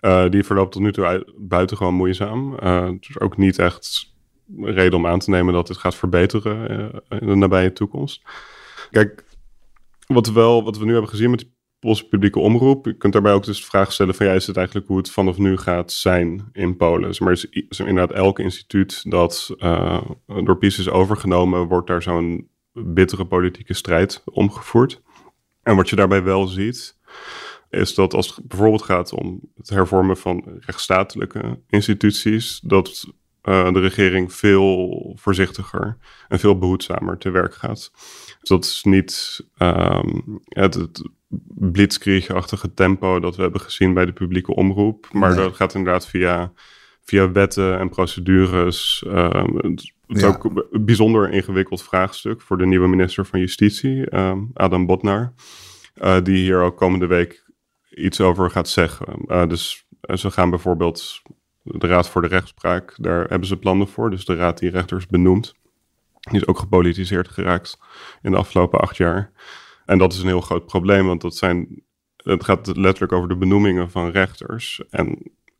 Eh, 0.00 0.28
die 0.28 0.44
verloopt 0.44 0.72
tot 0.72 0.82
nu 0.82 0.92
toe 0.92 1.04
uit- 1.04 1.32
buitengewoon 1.36 1.94
moeizaam. 1.94 2.54
Is 3.00 3.20
ook 3.20 3.36
niet 3.36 3.58
echt 3.58 4.14
reden 4.60 4.98
om 4.98 5.06
aan 5.06 5.18
te 5.18 5.30
nemen 5.30 5.54
dat 5.54 5.68
het 5.68 5.76
gaat 5.76 5.94
verbeteren 5.94 6.68
in 7.08 7.26
de 7.26 7.34
nabije 7.34 7.72
toekomst. 7.72 8.22
Kijk, 8.90 9.24
wat, 10.06 10.30
wel, 10.30 10.64
wat 10.64 10.78
we 10.78 10.84
nu 10.84 10.92
hebben 10.92 11.10
gezien 11.10 11.30
met 11.30 11.38
die 11.38 11.52
Poolse 11.80 12.08
publieke 12.08 12.38
omroep. 12.38 12.86
Je 12.86 12.96
kunt 12.96 13.12
daarbij 13.12 13.32
ook 13.32 13.44
dus 13.44 13.60
de 13.60 13.66
vraag 13.66 13.92
stellen 13.92 14.14
van 14.14 14.26
ja, 14.26 14.32
is 14.32 14.46
het 14.46 14.56
eigenlijk 14.56 14.86
hoe 14.86 14.96
het 14.96 15.10
vanaf 15.10 15.38
nu 15.38 15.56
gaat 15.56 15.92
zijn 15.92 16.48
in 16.52 16.76
Polen? 16.76 17.14
Maar 17.18 17.32
is, 17.32 17.44
is 17.44 17.80
inderdaad 17.80 18.16
elk 18.16 18.38
instituut 18.38 19.10
dat 19.10 19.54
eh, 19.58 20.02
door 20.26 20.58
PiS 20.58 20.78
is 20.78 20.90
overgenomen, 20.90 21.66
wordt 21.66 21.86
daar 21.86 22.02
zo'n 22.02 22.48
bittere 22.72 23.24
politieke 23.24 23.74
strijd 23.74 24.22
omgevoerd. 24.24 25.02
En 25.62 25.76
wat 25.76 25.88
je 25.88 25.96
daarbij 25.96 26.22
wel 26.22 26.46
ziet, 26.46 26.98
is 27.70 27.94
dat 27.94 28.14
als 28.14 28.36
het 28.36 28.46
bijvoorbeeld 28.46 28.82
gaat 28.82 29.12
om 29.12 29.40
het 29.56 29.68
hervormen 29.68 30.16
van 30.16 30.44
rechtsstatelijke 30.46 31.60
instituties, 31.68 32.60
dat 32.60 33.06
eh, 33.42 33.72
de 33.72 33.80
regering 33.80 34.32
veel 34.32 35.12
voorzichtiger 35.20 35.96
en 36.28 36.38
veel 36.38 36.58
behoedzamer 36.58 37.18
te 37.18 37.30
werk 37.30 37.54
gaat. 37.54 37.90
Dus 38.40 38.48
dat 38.48 38.64
is 38.64 38.82
niet 38.84 39.40
ehm, 39.56 40.08
het, 40.48 40.74
het 40.74 41.08
blitzkriegachtige 41.70 42.74
tempo 42.74 43.20
dat 43.20 43.36
we 43.36 43.42
hebben 43.42 43.60
gezien 43.60 43.94
bij 43.94 44.06
de 44.06 44.12
publieke 44.12 44.54
omroep, 44.54 45.08
maar 45.12 45.28
Nee. 45.34 45.38
dat 45.44 45.56
gaat 45.56 45.74
inderdaad 45.74 46.06
via, 46.08 46.52
via 47.04 47.32
wetten 47.32 47.78
en 47.78 47.88
procedures. 47.88 49.04
ehm, 49.06 49.54
het 49.56 49.80
is 50.06 50.20
Ja. 50.20 50.26
ook 50.26 50.44
een 50.44 50.84
bijzonder 50.84 51.30
ingewikkeld 51.32 51.82
vraagstuk 51.82 52.40
voor 52.40 52.58
de 52.58 52.66
nieuwe 52.66 52.88
minister 52.88 53.26
van 53.26 53.40
Justitie, 53.40 54.10
ehm, 54.10 54.38
Adam 54.54 54.86
Botnar, 54.86 55.32
eh, 55.94 56.16
die 56.22 56.36
hier 56.36 56.60
ook 56.60 56.76
komende 56.76 57.06
week 57.06 57.48
iets 57.90 58.20
over 58.20 58.50
gaat 58.50 58.68
zeggen. 58.68 59.06
Eh, 59.26 59.46
dus 59.48 59.86
ze 60.14 60.30
gaan 60.30 60.50
bijvoorbeeld 60.50 61.22
de 61.62 61.86
Raad 61.86 62.08
voor 62.08 62.22
de 62.22 62.28
Rechtspraak, 62.28 62.94
daar 62.96 63.28
hebben 63.28 63.48
ze 63.48 63.56
plannen 63.56 63.88
voor. 63.88 64.10
Dus 64.10 64.24
de 64.24 64.34
raad 64.34 64.58
die 64.58 64.70
rechters 64.70 65.06
benoemt. 65.06 65.54
Die 66.20 66.40
is 66.40 66.46
ook 66.46 66.58
gepolitiseerd 66.58 67.28
geraakt 67.28 67.78
in 68.22 68.30
de 68.30 68.36
afgelopen 68.36 68.80
acht 68.80 68.96
jaar. 68.96 69.32
En 69.86 69.98
dat 69.98 70.12
is 70.12 70.20
een 70.20 70.26
heel 70.26 70.40
groot 70.40 70.66
probleem, 70.66 71.06
want 71.06 71.20
dat 71.20 71.36
zijn, 71.36 71.82
het 72.16 72.44
gaat 72.44 72.76
letterlijk 72.76 73.12
over 73.12 73.28
de 73.28 73.36
benoemingen 73.36 73.90
van 73.90 74.10
rechters. 74.10 74.82
En 74.90 75.06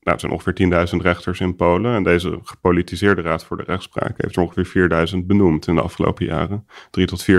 nou, 0.01 0.17
het 0.17 0.21
zijn 0.21 0.33
ongeveer 0.33 0.91
10.000 0.95 1.03
rechters 1.03 1.41
in 1.41 1.57
Polen. 1.57 1.95
En 1.95 2.03
deze 2.03 2.39
gepolitiseerde 2.43 3.23
Raad 3.23 3.45
voor 3.45 3.57
de 3.57 3.63
Rechtspraak 3.63 4.15
heeft 4.17 4.37
er 4.37 4.43
ongeveer 4.43 5.09
4.000 5.15 5.27
benoemd 5.27 5.67
in 5.67 5.75
de 5.75 5.83
afgelopen 5.83 6.27
jaren. 6.27 6.67
3 6.91 7.07
tot 7.07 7.27
4.000. 7.31 7.37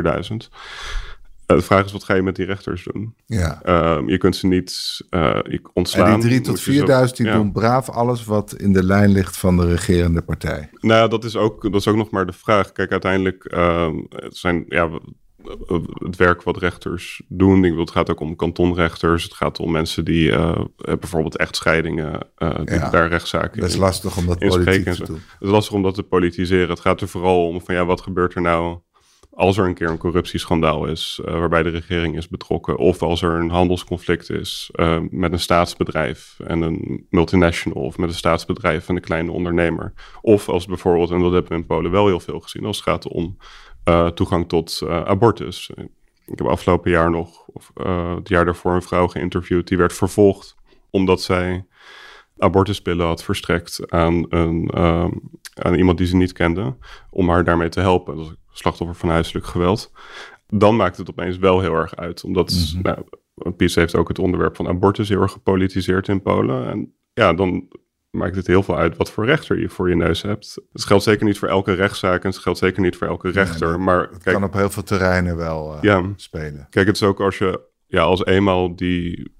Eh, 1.51 1.57
de 1.57 1.65
vraag 1.65 1.85
is, 1.85 1.91
wat 1.91 2.03
ga 2.03 2.13
je 2.13 2.21
met 2.21 2.35
die 2.35 2.45
rechters 2.45 2.83
doen? 2.91 3.15
Ja. 3.25 3.61
Ehm, 3.63 4.09
je 4.09 4.17
kunt 4.17 4.35
ze 4.35 4.47
niet 4.47 4.97
je 5.09 5.59
ontslaan. 5.73 6.07
En 6.13 6.19
die 6.19 6.29
3 6.29 6.41
tot 6.41 6.47
Moet 6.47 6.59
je 6.63 6.71
ze- 6.71 6.77
4000 6.77 7.17
die 7.17 7.27
ja. 7.27 7.33
doen 7.33 7.51
braaf 7.51 7.89
alles 7.89 8.25
wat 8.25 8.53
in 8.53 8.73
de 8.73 8.83
lijn 8.83 9.09
ligt 9.11 9.37
van 9.37 9.57
de 9.57 9.67
regerende 9.67 10.21
partij. 10.21 10.69
Nou 10.79 11.09
dat 11.09 11.23
is 11.23 11.35
ook, 11.35 11.61
dat 11.61 11.75
is 11.75 11.87
ook 11.87 11.95
nog 11.95 12.09
maar 12.09 12.25
de 12.25 12.33
vraag. 12.33 12.71
Kijk, 12.71 12.91
uiteindelijk 12.91 13.45
ehm, 13.45 13.95
het 14.09 14.37
zijn 14.37 14.65
ja, 14.67 14.89
het 15.93 16.15
werk 16.15 16.43
wat 16.43 16.57
rechters 16.57 17.21
doen. 17.27 17.55
Ik 17.55 17.61
bedoel, 17.61 17.79
het 17.79 17.91
gaat 17.91 18.09
ook 18.09 18.19
om 18.19 18.35
kantonrechters. 18.35 19.23
Het 19.23 19.33
gaat 19.33 19.59
om 19.59 19.71
mensen 19.71 20.05
die 20.05 20.31
eh, 20.31 20.61
bijvoorbeeld 20.77 21.37
echtscheidingen, 21.37 22.27
die 22.37 22.75
Ja, 22.75 22.89
daar 22.89 23.07
rechtszaken 23.07 23.59
Dat 23.59 23.69
is 23.69 23.75
lastig 23.75 24.17
om 24.17 24.25
dat 24.25 24.39
politiek 24.39 24.93
te 24.93 25.05
doen. 25.05 25.15
Het 25.15 25.41
is 25.41 25.49
lastig 25.49 25.73
om 25.73 25.83
dat 25.83 25.95
te 25.95 26.03
politiseren. 26.03 26.69
Het 26.69 26.79
gaat 26.79 27.01
er 27.01 27.07
vooral 27.07 27.47
om 27.47 27.61
van 27.61 27.75
ja, 27.75 27.85
wat 27.85 28.01
gebeurt 28.01 28.35
er 28.35 28.41
nou 28.41 28.79
als 29.33 29.57
er 29.57 29.65
een 29.65 29.73
keer 29.73 29.89
een 29.89 29.97
corruptieschandaal 29.97 30.85
is 30.85 31.21
uh, 31.25 31.33
waarbij 31.33 31.63
de 31.63 31.69
regering 31.69 32.17
is 32.17 32.27
betrokken, 32.27 32.77
of 32.77 33.01
als 33.01 33.21
er 33.21 33.31
een 33.31 33.49
handelsconflict 33.49 34.29
is 34.29 34.69
uh, 34.75 34.99
met 35.09 35.31
een 35.31 35.39
staatsbedrijf 35.39 36.39
en 36.39 36.61
een 36.61 37.05
multinational, 37.09 37.83
of 37.83 37.97
met 37.97 38.09
een 38.09 38.15
staatsbedrijf 38.15 38.89
en 38.89 38.95
een 38.95 39.01
kleine 39.01 39.31
ondernemer, 39.31 39.93
of 40.21 40.49
als 40.49 40.65
bijvoorbeeld, 40.65 41.11
en 41.11 41.21
dat 41.21 41.31
hebben 41.31 41.51
we 41.51 41.57
in 41.57 41.65
Polen 41.65 41.91
wel 41.91 42.07
heel 42.07 42.19
veel 42.19 42.39
gezien, 42.39 42.65
als 42.65 42.77
het 42.77 42.85
gaat 42.85 43.07
om 43.07 43.37
uh, 43.85 44.07
toegang 44.07 44.47
tot 44.47 44.81
abortus. 44.87 45.69
Ik 46.25 46.37
heb 46.37 46.47
afgelopen 46.47 46.91
jaar 46.91 47.11
nog, 47.11 47.47
of 47.47 47.71
het 48.15 48.29
jaar 48.29 48.45
daarvoor, 48.45 48.73
een 48.73 48.81
vrouw 48.81 49.07
geïnterviewd 49.07 49.67
die 49.67 49.77
werd 49.77 49.93
vervolgd 49.93 50.55
omdat 50.89 51.21
zij 51.21 51.65
abortuspillen 52.37 53.05
had 53.05 53.23
verstrekt 53.23 53.91
aan, 53.91 54.25
een, 54.29 54.73
aan 55.53 55.73
iemand 55.73 55.97
die 55.97 56.07
ze 56.07 56.15
niet 56.15 56.33
kende, 56.33 56.75
om 57.09 57.29
haar 57.29 57.43
daarmee 57.43 57.69
te 57.69 57.79
helpen. 57.79 58.15
Dat 58.15 58.35
slachtoffer 58.51 58.95
van 58.95 59.09
huiselijk 59.09 59.45
geweld. 59.45 59.91
Dan 60.47 60.75
maakt 60.75 60.97
het 60.97 61.09
opeens 61.09 61.37
wel 61.37 61.61
heel 61.61 61.73
erg 61.73 61.95
uit. 61.95 62.23
Omdat 62.23 62.51
mm 62.51 62.81
-hmm. 62.81 63.05
nou, 63.35 63.53
PiS 63.55 63.75
heeft 63.75 63.95
ook 63.95 64.07
het 64.07 64.19
onderwerp 64.19 64.55
van 64.55 64.67
abortus 64.67 65.09
heel 65.09 65.21
erg 65.21 65.31
gepolitiseerd 65.31 66.07
in 66.07 66.21
Polen. 66.21 66.67
En 66.69 66.93
ja, 67.13 67.33
dan 67.33 67.67
maakt 68.09 68.35
het 68.35 68.47
heel 68.47 68.63
veel 68.63 68.77
uit 68.77 68.97
wat 68.97 69.11
voor 69.11 69.25
rechter 69.25 69.59
je 69.59 69.69
voor 69.69 69.89
je 69.89 69.95
neus 69.95 70.21
hebt. 70.21 70.57
Het 70.71 70.83
geldt 70.83 71.03
zeker 71.03 71.25
niet 71.25 71.37
voor 71.37 71.47
elke 71.47 71.73
rechtszaak 71.73 72.23
en 72.23 72.29
het 72.29 72.39
geldt 72.39 72.59
zeker 72.59 72.81
niet 72.81 72.95
voor 72.95 73.07
elke 73.07 73.29
rechter. 73.29 73.69
Nee, 73.69 73.77
maar 73.77 74.01
het 74.01 74.23
kijk, 74.23 74.35
kan 74.35 74.43
op 74.43 74.53
heel 74.53 74.69
veel 74.69 74.83
terreinen 74.83 75.37
wel 75.37 75.75
uh, 75.75 75.81
ja, 75.81 76.03
spelen. 76.15 76.67
Kijk, 76.69 76.87
het 76.87 76.95
is 76.95 77.03
ook 77.03 77.19
als 77.19 77.37
je 77.37 77.61
ja, 77.87 78.01
als 78.01 78.25
eenmaal 78.25 78.75
die 78.75 79.35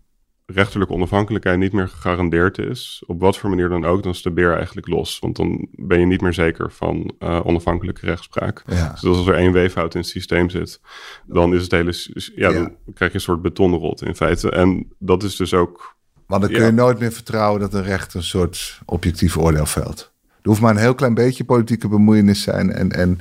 rechterlijke 0.54 0.94
onafhankelijkheid 0.94 1.60
niet 1.60 1.74
meer 1.74 1.88
gegarandeerd 1.88 2.58
is, 2.58 3.04
op 3.08 3.20
wat 3.20 3.38
voor 3.38 3.50
manier 3.50 3.70
dan 3.70 3.86
ook, 3.86 4.04
dan 4.04 4.12
is 4.12 4.22
de 4.22 4.32
beer 4.32 4.56
eigenlijk 4.56 4.88
los. 4.88 5.20
Want 5.20 5.36
dan 5.36 5.68
ben 5.72 6.00
je 6.00 6.06
niet 6.06 6.22
meer 6.22 6.34
zeker 6.34 6.72
van 6.72 7.14
uh, 7.20 7.46
onafhankelijke 7.46 8.06
rechtspraak. 8.06 8.64
Ja. 8.68 8.92
Dus 8.92 9.04
als 9.04 9.28
er 9.28 9.34
één 9.34 9.52
weeffout 9.52 9.94
in 9.94 10.00
het 10.00 10.10
systeem 10.10 10.50
zit, 10.50 10.82
dan 11.26 11.54
is 11.54 11.62
het 11.62 11.72
hele, 11.72 11.94
ja, 12.36 12.50
ja. 12.50 12.54
dan 12.54 12.76
krijg 12.94 13.12
je 13.12 13.18
een 13.18 13.24
soort 13.24 13.42
betonrot 13.42 14.02
in 14.02 14.16
feite. 14.16 14.52
En 14.52 14.88
dat 14.98 15.24
is 15.24 15.36
dus 15.36 15.54
ook. 15.54 15.96
Maar 16.28 16.40
dan 16.40 16.50
kun 16.50 16.66
je 16.66 16.72
nooit 16.72 17.00
meer 17.00 17.12
vertrouwen 17.12 17.60
dat 17.60 17.74
een 17.74 17.84
rechter 17.84 18.18
een 18.18 18.24
soort 18.24 18.80
objectief 18.86 19.38
oordeel 19.38 19.66
velt. 19.66 20.12
Er 20.42 20.50
hoeft 20.50 20.62
maar 20.62 20.76
een 20.76 20.82
heel 20.82 20.96
klein 20.96 21.14
beetje 21.14 21.44
politieke 21.44 21.88
bemoeienis 21.88 22.42
zijn 22.42 22.72
en, 22.72 22.92
en 22.92 23.20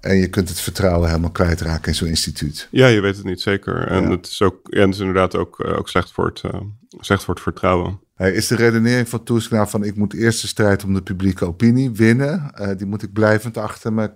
en 0.00 0.16
je 0.16 0.28
kunt 0.28 0.48
het 0.48 0.60
vertrouwen 0.60 1.08
helemaal 1.08 1.30
kwijtraken 1.30 1.88
in 1.88 1.94
zo'n 1.94 2.08
instituut. 2.08 2.68
Ja, 2.70 2.86
je 2.86 3.00
weet 3.00 3.16
het 3.16 3.24
niet 3.24 3.40
zeker. 3.40 3.86
En 3.86 4.02
Ja. 4.02 4.10
het 4.10 4.26
is 4.26 4.42
ook, 4.42 4.58
het 4.62 4.88
is 4.88 4.98
inderdaad 4.98 5.36
ook, 5.36 5.60
eh, 5.60 5.78
ook 5.78 5.88
slecht, 5.88 6.12
voor 6.12 6.26
het, 6.26 6.40
eh, 6.40 6.60
slecht 6.98 7.24
voor 7.24 7.34
het 7.34 7.42
vertrouwen. 7.42 8.00
Hey, 8.14 8.32
is 8.32 8.46
de 8.46 8.54
redenering 8.56 9.08
van 9.08 9.22
Tusk 9.24 9.50
nou 9.50 9.68
van 9.68 9.84
ik 9.84 9.96
moet 9.96 10.14
eerst 10.14 10.40
de 10.40 10.46
strijd 10.46 10.84
om 10.84 10.94
de 10.94 11.02
publieke 11.02 11.44
opinie 11.46 11.90
winnen. 11.90 12.50
Eh, 12.54 12.76
die 12.76 12.86
moet 12.86 13.02
ik 13.02 13.12
blijvend 13.12 13.56
achter 13.56 13.92
me 13.92 14.10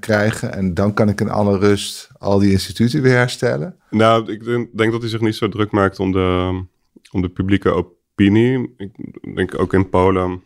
krijgen. 0.00 0.52
En 0.54 0.74
dan 0.74 0.94
kan 0.94 1.08
ik 1.08 1.20
in 1.20 1.30
alle 1.30 1.58
rust 1.58 2.08
al 2.18 2.38
die 2.38 2.50
instituten 2.50 3.02
weer 3.02 3.16
herstellen. 3.16 3.76
Nou, 3.90 4.32
ik 4.32 4.44
denk, 4.44 4.76
denk 4.76 4.92
dat 4.92 5.00
hij 5.00 5.10
zich 5.10 5.20
niet 5.20 5.34
zo 5.34 5.48
druk 5.48 5.70
maakt 5.70 5.98
om 5.98 6.12
de, 6.12 6.62
om 7.10 7.22
de 7.22 7.28
publieke 7.28 7.70
opinie. 7.70 8.74
Ik 8.76 8.90
denk 9.34 9.58
ook 9.60 9.72
in 9.72 9.88
Polen. 9.88 10.42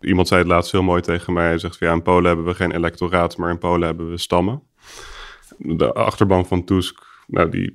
Iemand 0.00 0.28
zei 0.28 0.40
het 0.40 0.48
laatst 0.50 0.72
heel 0.72 0.82
mooi 0.82 1.02
tegen 1.02 1.32
mij. 1.32 1.46
Hij 1.46 1.58
zegt 1.58 1.78
ja, 1.78 1.92
in 1.92 2.02
Polen 2.02 2.24
hebben 2.26 2.44
we 2.44 2.54
geen 2.54 2.72
electoraat, 2.72 3.36
maar 3.36 3.50
in 3.50 3.58
Polen 3.58 3.86
hebben 3.86 4.10
we 4.10 4.18
stammen. 4.18 4.62
De 5.58 5.92
achterban 5.92 6.46
van 6.46 6.64
Tusk, 6.64 7.02
nou, 7.26 7.50
die 7.50 7.72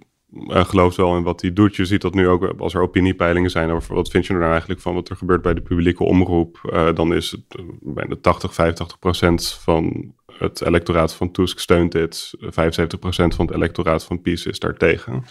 eh, 0.47 0.65
gelooft 0.65 0.97
wel 0.97 1.15
in 1.17 1.23
wat 1.23 1.41
hij 1.41 1.53
doet. 1.53 1.75
Je 1.75 1.86
ziet 1.86 2.01
dat 2.01 2.13
nu 2.13 2.27
ook 2.27 2.53
als 2.60 2.73
er 2.73 2.81
opiniepeilingen 2.81 3.49
zijn 3.49 3.69
over 3.71 3.95
wat 3.95 4.10
vind 4.10 4.25
je 4.25 4.34
er 4.34 4.39
nou 4.39 4.51
eigenlijk 4.51 4.81
van 4.81 4.93
wat 4.93 5.10
er 5.10 5.15
gebeurt 5.15 5.41
bij 5.41 5.53
de 5.53 5.62
publieke 5.62 6.03
omroep. 6.03 6.60
eh, 6.71 6.93
dan 6.95 7.13
is 7.13 7.31
het 7.31 7.41
eh, 7.49 7.65
bijna 7.81 8.15
80, 8.21 8.53
85 8.53 8.99
procent 8.99 9.47
van 9.63 10.13
het 10.38 10.62
electoraat 10.62 11.13
van 11.13 11.31
Tusk 11.31 11.60
steunt 11.60 11.91
dit. 11.91 12.34
75 12.39 12.99
procent 12.99 13.36
van 13.36 13.45
het 13.45 13.55
electoraat 13.55 14.03
van 14.03 14.21
PiS 14.21 14.45
is 14.45 14.60
daartegen. 14.60 15.23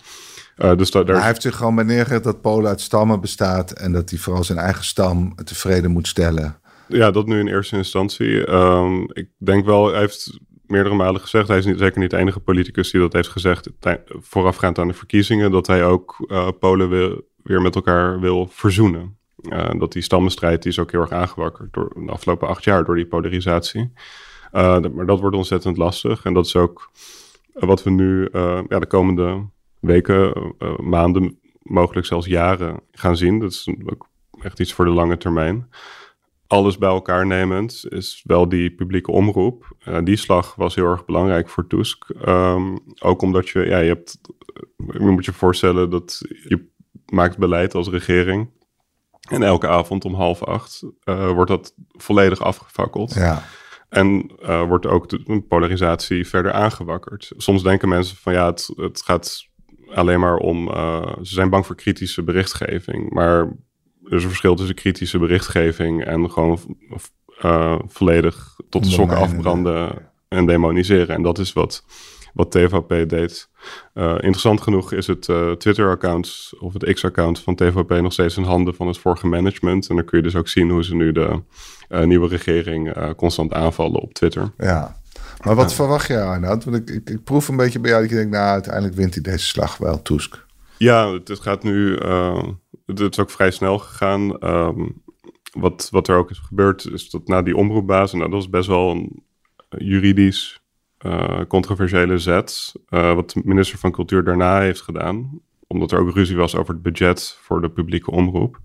Dus 0.76 0.90
da- 0.90 1.02
daar, 1.02 1.16
hij 1.16 1.26
heeft 1.26 1.42
zich 1.42 1.56
gewoon 1.56 1.74
bij 1.74 1.84
neergelegd 1.84 2.24
dat 2.24 2.40
Polen 2.40 2.68
uit 2.68 2.80
stammen 2.80 3.20
bestaat. 3.20 3.70
En 3.72 3.92
dat 3.92 4.10
hij 4.10 4.18
vooral 4.18 4.44
zijn 4.44 4.58
eigen 4.58 4.84
stam 4.84 5.34
tevreden 5.44 5.90
moet 5.90 6.06
stellen. 6.08 6.59
Ja, 6.90 7.10
dat 7.10 7.26
nu 7.26 7.38
in 7.38 7.48
eerste 7.48 7.76
instantie. 7.76 8.44
Ehm, 8.46 9.00
ik 9.12 9.28
denk 9.38 9.64
wel, 9.64 9.90
hij 9.90 10.00
heeft 10.00 10.38
meerdere 10.66 10.94
malen 10.94 11.20
gezegd, 11.20 11.48
hij 11.48 11.58
is 11.58 11.64
niet, 11.64 11.78
zeker 11.78 12.00
niet 12.00 12.10
de 12.10 12.16
enige 12.16 12.40
politicus 12.40 12.90
die 12.90 13.00
dat 13.00 13.12
heeft 13.12 13.28
gezegd, 13.28 13.70
voorafgaand 14.06 14.78
aan 14.78 14.88
de 14.88 14.94
verkiezingen, 14.94 15.50
dat 15.50 15.66
hij 15.66 15.84
ook 15.84 16.24
eh, 16.28 16.48
Polen 16.60 16.88
wil, 16.88 17.28
weer 17.42 17.62
met 17.62 17.74
elkaar 17.74 18.20
wil 18.20 18.46
verzoenen. 18.50 19.18
Eh, 19.48 19.70
dat 19.78 19.92
die 19.92 20.02
stammenstrijd 20.02 20.66
is 20.66 20.78
ook 20.78 20.90
heel 20.90 21.00
erg 21.00 21.10
aangewakkerd 21.12 21.72
door 21.72 21.92
de 22.06 22.12
afgelopen 22.12 22.48
acht 22.48 22.64
jaar 22.64 22.84
door 22.84 22.94
die 22.96 23.06
polarisatie. 23.06 23.92
Dat- 24.52 24.92
maar 24.92 25.06
dat 25.06 25.20
wordt 25.20 25.36
ontzettend 25.36 25.76
lastig 25.76 26.24
en 26.24 26.34
dat 26.34 26.46
is 26.46 26.56
ook 26.56 26.90
wat 27.52 27.82
we 27.82 27.90
nu 27.90 28.28
ja, 28.68 28.78
de 28.78 28.86
komende 28.86 29.46
weken, 29.80 30.54
maanden, 30.82 31.38
mogelijk 31.62 32.06
zelfs 32.06 32.26
jaren 32.26 32.80
gaan 32.92 33.16
zien. 33.16 33.38
Dat 33.38 33.50
is 33.50 33.68
ook 33.86 34.08
echt 34.40 34.60
iets 34.60 34.72
voor 34.72 34.84
de 34.84 34.90
lange 34.90 35.16
termijn 35.16 35.68
alles 36.50 36.78
bij 36.78 36.88
elkaar 36.88 37.26
nemend 37.26 37.84
is 37.88 38.22
wel 38.26 38.48
die 38.48 38.70
publieke 38.74 39.10
omroep. 39.10 39.72
Eh, 39.78 39.98
die 40.04 40.16
slag 40.16 40.54
was 40.54 40.74
heel 40.74 40.86
erg 40.86 41.04
belangrijk 41.04 41.48
voor 41.48 41.66
Tusk. 41.66 42.10
Ehm, 42.10 42.76
ook 42.98 43.22
omdat 43.22 43.48
je, 43.48 43.66
ja, 43.66 43.78
je 43.78 43.88
hebt, 43.88 44.20
je 44.76 44.98
moet 45.00 45.24
je 45.24 45.32
voorstellen 45.32 45.90
dat 45.90 46.20
je 46.48 46.68
maakt 47.12 47.38
beleid 47.38 47.74
als 47.74 47.88
regering. 47.88 48.50
En 49.28 49.42
elke 49.42 49.68
avond 49.68 50.04
om 50.04 50.14
half 50.14 50.44
acht 50.44 50.82
eh, 51.04 51.30
wordt 51.30 51.50
dat 51.50 51.74
volledig 51.88 52.40
afgefakkeld. 52.40 53.14
Ja. 53.14 53.42
En 53.88 54.30
eh, 54.42 54.62
wordt 54.62 54.86
ook 54.86 55.08
de 55.08 55.44
polarisatie 55.48 56.28
verder 56.28 56.52
aangewakkerd. 56.52 57.32
Soms 57.36 57.62
denken 57.62 57.88
mensen 57.88 58.16
van 58.16 58.32
ja, 58.32 58.46
het, 58.46 58.72
het 58.76 59.02
gaat 59.02 59.48
alleen 59.94 60.20
maar 60.20 60.36
om. 60.36 60.68
eh, 60.68 61.12
ze 61.22 61.34
zijn 61.34 61.50
bang 61.50 61.66
voor 61.66 61.76
kritische 61.76 62.22
berichtgeving. 62.22 63.10
Maar 63.12 63.56
er 64.04 64.16
is 64.16 64.22
een 64.22 64.28
verschil 64.28 64.54
tussen 64.54 64.74
kritische 64.74 65.18
berichtgeving 65.18 66.04
en 66.04 66.30
gewoon 66.30 66.58
eh, 67.40 67.78
volledig 67.86 68.56
tot 68.68 68.84
de 68.84 68.90
sokken 68.90 69.16
afbranden 69.16 70.10
en 70.28 70.46
demoniseren. 70.46 71.14
En 71.14 71.22
dat 71.22 71.38
is 71.38 71.52
wat, 71.52 71.84
wat 72.34 72.50
TVP 72.50 73.08
deed. 73.08 73.48
Eh, 73.94 74.10
interessant 74.10 74.60
genoeg 74.60 74.92
is 74.92 75.06
het 75.06 75.28
eh, 75.28 75.50
Twitter-account 75.50 76.52
of 76.60 76.72
het 76.72 76.92
X-account 76.92 77.40
van 77.40 77.54
TVP 77.54 77.90
nog 77.90 78.12
steeds 78.12 78.36
in 78.36 78.42
handen 78.42 78.74
van 78.74 78.86
het 78.86 78.98
vorige 78.98 79.26
management. 79.26 79.88
En 79.88 79.96
dan 79.96 80.04
kun 80.04 80.18
je 80.18 80.24
dus 80.24 80.36
ook 80.36 80.48
zien 80.48 80.70
hoe 80.70 80.84
ze 80.84 80.94
nu 80.94 81.12
de 81.12 81.42
nieuwe 82.04 82.28
regering 82.28 83.14
constant 83.16 83.52
aanvallen 83.52 84.00
op 84.00 84.14
Twitter. 84.14 84.52
ja. 84.58 84.98
Maar 85.44 85.54
wat 85.54 85.74
verwacht 85.74 86.06
je, 86.06 86.22
Arnoud? 86.22 86.64
Want 86.64 86.76
ik, 86.76 86.90
ik, 86.90 87.10
ik 87.10 87.24
proef 87.24 87.48
een 87.48 87.56
beetje 87.56 87.78
bij 87.78 87.90
jou 87.90 88.02
dat 88.02 88.10
je 88.10 88.16
denkt, 88.16 88.32
nou, 88.32 88.48
uiteindelijk 88.48 88.94
wint 88.94 89.14
hij 89.14 89.22
deze 89.22 89.46
slag 89.46 89.76
wel, 89.76 90.02
Tusk. 90.02 90.46
Ja, 90.82 91.12
het, 91.12 91.40
gaat 91.40 91.62
nu. 91.62 91.96
eh, 91.96 92.42
het, 92.86 93.00
is 93.00 93.18
ook 93.18 93.30
vrij 93.30 93.50
snel 93.50 93.78
gegaan. 93.78 94.38
Ehm, 94.38 94.88
wat, 95.52 95.88
wat 95.90 96.08
er 96.08 96.16
ook 96.16 96.30
is 96.30 96.38
gebeurd, 96.38 96.90
is 96.92 97.10
dat 97.10 97.28
na 97.28 97.42
die 97.42 97.56
omroepbaas, 97.56 98.12
en 98.12 98.18
nou, 98.18 98.30
dat 98.30 98.40
is 98.40 98.48
best 98.50 98.68
wel 98.68 98.90
een 98.90 99.22
juridisch 99.78 100.60
eh, 100.98 101.40
controversiële 101.48 102.18
zet. 102.18 102.72
eh, 102.88 103.14
wat 103.14 103.30
de 103.30 103.40
minister 103.44 103.78
van 103.78 103.90
Cultuur 103.90 104.24
daarna 104.24 104.60
heeft 104.60 104.80
gedaan, 104.80 105.40
omdat 105.66 105.92
er 105.92 105.98
ook 105.98 106.14
ruzie 106.14 106.36
was 106.36 106.54
over 106.56 106.74
het 106.74 106.82
budget 106.82 107.38
voor 107.42 107.60
de 107.60 107.70
publieke 107.70 108.10
omroep. 108.10 108.60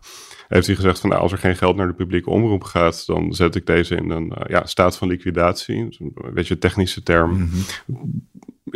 Heeft 0.48 0.68
hij 0.68 0.76
gezegd 0.76 1.00
van 1.00 1.10
nou, 1.10 1.22
als 1.22 1.32
er 1.32 1.38
geen 1.38 1.56
geld 1.56 1.76
naar 1.76 1.88
de 1.88 1.94
publieke 1.94 2.30
omroep 2.30 2.64
gaat, 2.64 3.06
dan 3.06 3.34
zet 3.34 3.56
ik 3.56 3.66
deze 3.66 3.96
in 3.96 4.10
een 4.10 4.32
eh, 4.32 4.50
ja, 4.50 4.66
staat 4.66 4.98
van 4.98 5.08
liquidatie. 5.08 5.78
Een 6.00 6.34
beetje 6.34 6.58
technische 6.58 7.04
term. 7.04 7.50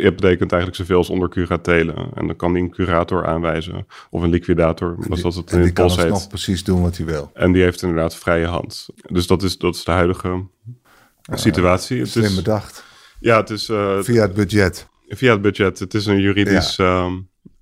Het 0.02 0.16
betekent 0.16 0.52
eigenlijk 0.52 0.76
zoveel 0.80 0.96
als 0.96 1.10
onder 1.10 1.28
curatelen. 1.28 1.96
En 2.14 2.26
dan 2.26 2.36
kan 2.36 2.52
hij 2.52 2.60
een 2.60 2.70
curator 2.70 3.26
aanwijzen. 3.26 3.86
Of 4.10 4.22
een 4.22 4.30
liquidator, 4.30 4.96
zoals 5.00 5.22
dat 5.22 5.34
het 5.34 5.50
En 5.50 5.58
in 5.58 5.64
die 5.64 5.72
Pols 5.72 5.96
heet. 5.96 6.08
nog 6.08 6.28
precies 6.28 6.64
doen 6.64 6.82
wat 6.82 6.96
hij 6.96 7.06
wil. 7.06 7.30
En 7.34 7.52
die 7.52 7.62
heeft 7.62 7.82
inderdaad 7.82 8.14
vrije 8.16 8.46
hand. 8.46 8.88
Dus 9.08 9.26
dat 9.26 9.42
is, 9.42 9.58
dat 9.58 9.74
is 9.74 9.84
de 9.84 9.90
huidige 9.90 10.44
situatie. 11.32 11.98
Het 12.00 12.08
Slim 12.08 12.24
is, 12.24 12.34
bedacht. 12.34 12.84
ja, 13.20 13.36
het 13.40 13.50
is 13.50 13.68
eh, 13.68 13.98
Via 14.00 14.22
het 14.22 14.34
budget. 14.34 14.88
via 15.08 15.32
het 15.32 15.42
budget. 15.42 15.78
Het 15.78 15.94
is 15.94 16.06
een 16.06 16.20
juridisch... 16.20 16.78
ehm, 16.78 17.12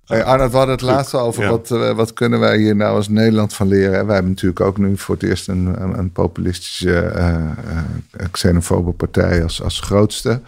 Hey 0.05 0.23
Arnold, 0.23 0.51
we 0.51 0.57
hadden 0.57 0.75
het 0.75 0.83
laatst 0.85 1.13
al 1.13 1.25
over 1.25 1.43
Ja. 1.43 1.49
wat, 1.49 1.71
eh, 1.71 1.95
wat 1.95 2.13
kunnen 2.13 2.39
wij 2.39 2.57
hier 2.57 2.75
nou 2.75 2.95
als 2.95 3.07
Nederland 3.07 3.53
van 3.53 3.67
leren. 3.67 4.05
Wij 4.05 4.13
hebben 4.13 4.31
natuurlijk 4.31 4.59
ook 4.61 4.77
nu 4.77 4.97
voor 4.97 5.15
het 5.15 5.23
eerst 5.23 5.47
een, 5.47 5.81
een, 5.81 5.97
een 5.97 6.11
populistische, 6.11 6.99
eh, 6.99 7.35
eh, 7.35 7.45
xenofobe 8.31 8.91
partij 8.91 9.43
als, 9.43 9.61
als 9.63 9.79
grootste 9.79 10.41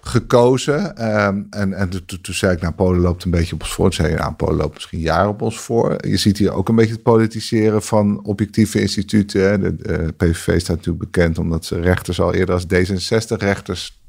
gekozen. 0.00 0.96
Ehm, 0.96 1.42
en 1.50 1.72
en 1.72 1.88
toen- 2.06 2.18
zei 2.34 2.52
ik, 2.52 2.60
nou, 2.60 2.74
Polen 2.74 3.00
loopt 3.00 3.24
een 3.24 3.30
beetje 3.30 3.54
op 3.54 3.60
ons 3.62 3.72
voor. 3.74 3.84
Toen 3.84 3.94
zei 3.94 4.08
je, 4.08 4.16
nou, 4.16 4.32
Polen 4.32 4.56
loopt 4.56 4.74
misschien 4.74 5.00
jaren 5.00 5.28
op 5.28 5.42
ons 5.42 5.60
voor. 5.60 5.96
Je 6.06 6.16
ziet 6.16 6.38
hier 6.38 6.52
ook 6.52 6.68
een 6.68 6.74
beetje 6.74 6.92
het 6.92 7.02
politiseren 7.02 7.82
van 7.82 8.24
objectieve 8.24 8.80
instituten. 8.80 9.42
hè. 9.42 9.58
De, 9.58 10.12
PVV 10.16 10.60
staat 10.60 10.76
natuurlijk 10.76 11.10
bekend 11.10 11.38
omdat 11.38 11.64
ze 11.64 11.80
rechters 11.80 12.20
al 12.20 12.34
eerder 12.34 12.54
als 12.54 12.64
D66-rechters 12.64 14.00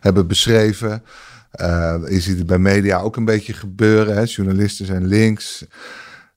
hebben 0.00 0.26
beschreven. 0.26 1.02
Eh, 1.50 1.96
je 2.08 2.20
ziet 2.20 2.38
het 2.38 2.46
bij 2.46 2.58
media 2.58 2.98
ook 3.00 3.16
een 3.16 3.24
beetje 3.24 3.52
gebeuren. 3.52 4.14
Hè? 4.16 4.22
Journalisten 4.24 4.86
zijn 4.86 5.06
links. 5.06 5.64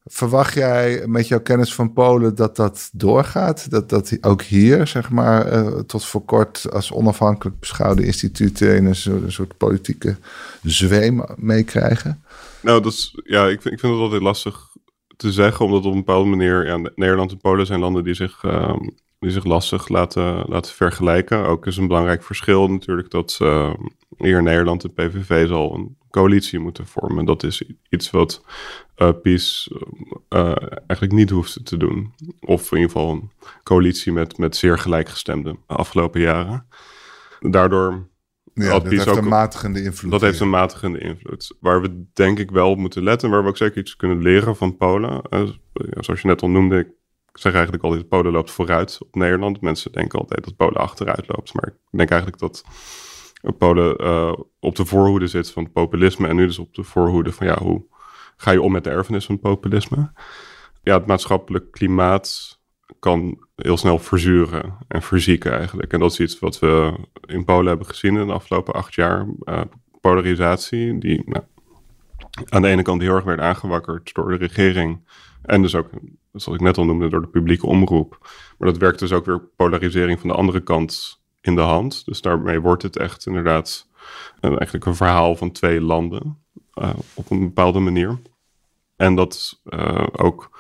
Verwacht 0.06 0.54
jij 0.54 1.04
met 1.08 1.28
jouw 1.28 1.42
kennis 1.42 1.74
van 1.74 1.94
Polen 1.94 2.36
dat 2.36 2.56
dat 2.56 2.90
doorgaat? 2.94 3.72
Dat 3.72 3.90
dat 3.90 4.18
ook 4.22 4.42
hier, 4.42 4.88
zeg 4.88 5.10
maar, 5.10 5.46
eh, 5.46 5.80
tot 5.80 6.06
voor 6.06 6.26
kort 6.26 6.72
als 6.72 6.92
onafhankelijk 6.92 7.60
beschouwde 7.60 8.06
instituten 8.06 8.76
in 8.76 8.86
een 8.86 9.32
soort, 9.32 9.58
politieke 9.58 10.18
zweem 10.64 11.24
meekrijgen? 11.36 12.24
Nou, 12.62 12.82
dat 12.82 12.92
is, 12.92 13.20
ja, 13.24 13.48
ik 13.48 13.62
vind, 13.62 13.74
ik 13.74 13.80
vind 13.80 13.94
het 13.94 14.02
altijd 14.02 14.22
lastig 14.22 14.70
te 15.18 15.32
zeggen, 15.32 15.66
omdat 15.66 15.86
op 15.86 15.92
een 15.92 15.98
bepaalde 15.98 16.30
manier, 16.30 16.66
ja, 16.66 16.92
Nederland 16.96 17.32
en 17.32 17.38
Polen 17.38 17.66
zijn 17.66 17.80
landen 17.80 18.04
die 18.04 18.14
zich, 18.14 18.44
ehm, 18.44 18.90
die 19.22 19.32
zich 19.32 19.44
lastig 19.44 19.88
laten, 19.88 20.44
laten 20.48 20.74
vergelijken. 20.74 21.46
Ook 21.46 21.66
is 21.66 21.78
een 21.78 21.88
belangrijk 21.88 22.24
verschil 22.24 22.68
natuurlijk 22.68 23.10
dat 23.10 23.38
ehm, 23.42 23.76
hier 24.18 24.38
in 24.38 24.44
Nederland 24.44 24.82
de 24.82 24.90
PVV 24.90 25.48
zal 25.48 25.74
een 25.76 25.98
coalitie 26.10 26.60
moeten 26.60 26.88
vormen. 26.88 27.26
Dat 27.26 27.44
is 27.44 27.64
iets 27.90 28.12
wat 28.12 28.44
eh 28.96 29.12
PiS 29.22 29.74
eh, 30.30 30.56
eigenlijk 30.88 31.12
niet 31.12 31.30
hoeft 31.30 31.66
te 31.66 31.78
doen. 31.78 32.14
Of 32.40 32.72
in 32.72 32.78
ieder 32.78 32.92
geval 32.92 33.12
een 33.12 33.32
coalitie 33.64 34.12
met, 34.12 34.38
met 34.38 34.56
zeer 34.56 34.78
gelijkgestemden 34.78 35.58
de 35.68 35.74
afgelopen 35.74 36.22
jaren. 36.22 36.66
Daardoor 37.40 38.10
Ja, 38.54 38.70
dat 38.70 38.84
heeft 38.88 39.08
ook 39.08 39.18
een 39.18 39.28
matigende 39.28 39.84
invloed. 39.84 40.12
dat 40.12 40.22
heeft 40.22 40.40
een 40.40 40.50
matigende 40.50 41.00
invloed. 41.00 41.56
Waar 41.60 41.82
we 41.82 42.06
denk 42.14 42.40
ik 42.40 42.52
wel 42.52 42.70
op 42.70 42.78
moeten 42.78 43.04
letten, 43.04 43.30
waar 43.30 43.44
we 43.44 43.50
ook 43.50 43.58
zeker 43.58 43.82
iets 43.82 43.96
kunnen 43.96 44.22
leren 44.22 44.56
van 44.56 44.78
Polen. 44.78 45.22
Eh, 45.22 45.44
zoals 46.00 46.22
je 46.22 46.28
net 46.28 46.42
al 46.42 46.50
noemde, 46.50 46.78
ik 46.78 46.88
zeg 47.34 47.54
eigenlijk 47.54 47.84
altijd, 47.84 48.08
Polen 48.08 48.32
loopt 48.32 48.52
vooruit 48.52 48.98
op 49.02 49.16
Nederland. 49.16 49.62
Mensen 49.62 49.92
denken 49.92 50.20
altijd 50.20 50.44
dat 50.44 50.56
Polen 50.56 50.82
achteruit 50.82 51.28
loopt. 51.28 51.54
Maar 51.54 51.68
ik 51.68 51.98
denk 51.98 52.10
eigenlijk 52.10 52.42
dat 52.42 52.64
Polen 53.58 53.96
eh, 53.98 54.34
op 54.60 54.76
de 54.76 54.86
voorhoede 54.86 55.28
zit 55.28 55.52
van 55.52 55.64
het 55.64 55.74
populisme. 55.74 56.28
En 56.28 56.36
nu 56.36 56.46
dus 56.46 56.60
op 56.60 56.74
de 56.74 56.84
voorhoede 56.84 57.32
van 57.32 57.48
ja, 57.48 57.60
hoe 57.60 57.86
ga 58.38 58.52
je 58.52 58.62
om 58.62 58.72
met 58.72 58.84
de 58.84 58.90
erfenis 58.90 59.26
van 59.26 59.40
populisme? 59.40 60.12
Ja, 60.84 60.98
het 60.98 61.06
maatschappelijk 61.06 61.72
klimaat 61.72 62.60
kan 63.00 63.48
heel 63.56 63.78
snel 63.78 64.00
verzuren 64.00 64.78
en 64.88 65.02
verzieken 65.02 65.52
eigenlijk. 65.52 65.94
En 65.94 66.00
dat 66.00 66.12
is 66.12 66.20
iets 66.20 66.40
wat 66.40 66.60
we 66.60 66.94
in 67.26 67.46
Polen 67.46 67.68
hebben 67.68 67.88
gezien 67.88 68.18
in 68.18 68.28
de 68.28 68.34
afgelopen 68.34 68.74
acht 68.74 68.94
jaar. 68.94 69.28
Eh, 69.44 69.62
polarisatie, 70.02 71.00
die 71.00 71.22
nou, 71.26 71.44
aan 72.50 72.62
de 72.62 72.68
ene 72.68 72.82
kant 72.82 73.02
heel 73.02 73.16
erg 73.16 73.24
werd 73.24 73.40
aangewakkerd 73.40 74.14
door 74.14 74.30
de 74.30 74.36
regering. 74.36 75.08
En 75.42 75.62
dus 75.62 75.76
ook, 75.76 75.90
zoals 76.34 76.60
ik 76.60 76.66
net 76.66 76.78
al 76.78 76.86
noemde, 76.86 77.10
door 77.10 77.22
de 77.22 77.28
publieke 77.28 77.66
omroep. 77.66 78.18
Maar 78.58 78.70
dat 78.70 78.78
werkt 78.78 79.00
dus 79.00 79.12
ook 79.12 79.26
weer 79.26 79.40
polarisering 79.56 80.20
van 80.20 80.30
de 80.30 80.36
andere 80.36 80.62
kant 80.62 81.22
in 81.42 81.56
de 81.56 81.62
hand. 81.62 82.06
Dus 82.06 82.22
daarmee 82.22 82.60
wordt 82.60 82.84
het 82.84 82.98
echt 82.98 83.26
inderdaad 83.26 83.88
eh, 84.40 84.50
eigenlijk 84.50 84.86
een 84.86 84.96
verhaal 84.96 85.36
van 85.36 85.52
twee 85.52 85.82
landen. 85.82 86.40
eh, 86.74 86.94
op 87.14 87.32
een 87.32 87.40
bepaalde 87.40 87.80
manier. 87.80 88.20
En 88.96 89.16
dat 89.16 89.62
eh, 89.64 90.08
ook 90.12 90.60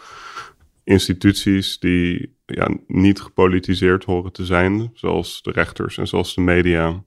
instituties 0.84 1.80
die 1.80 2.38
ja, 2.46 2.70
niet 2.88 3.22
gepolitiseerd 3.22 4.04
horen 4.04 4.32
te 4.32 4.46
zijn, 4.46 4.90
zoals 4.94 5.42
de 5.42 5.52
rechters 5.52 5.98
en 5.98 6.08
zoals 6.08 6.36
de 6.36 6.42
media, 6.42 7.04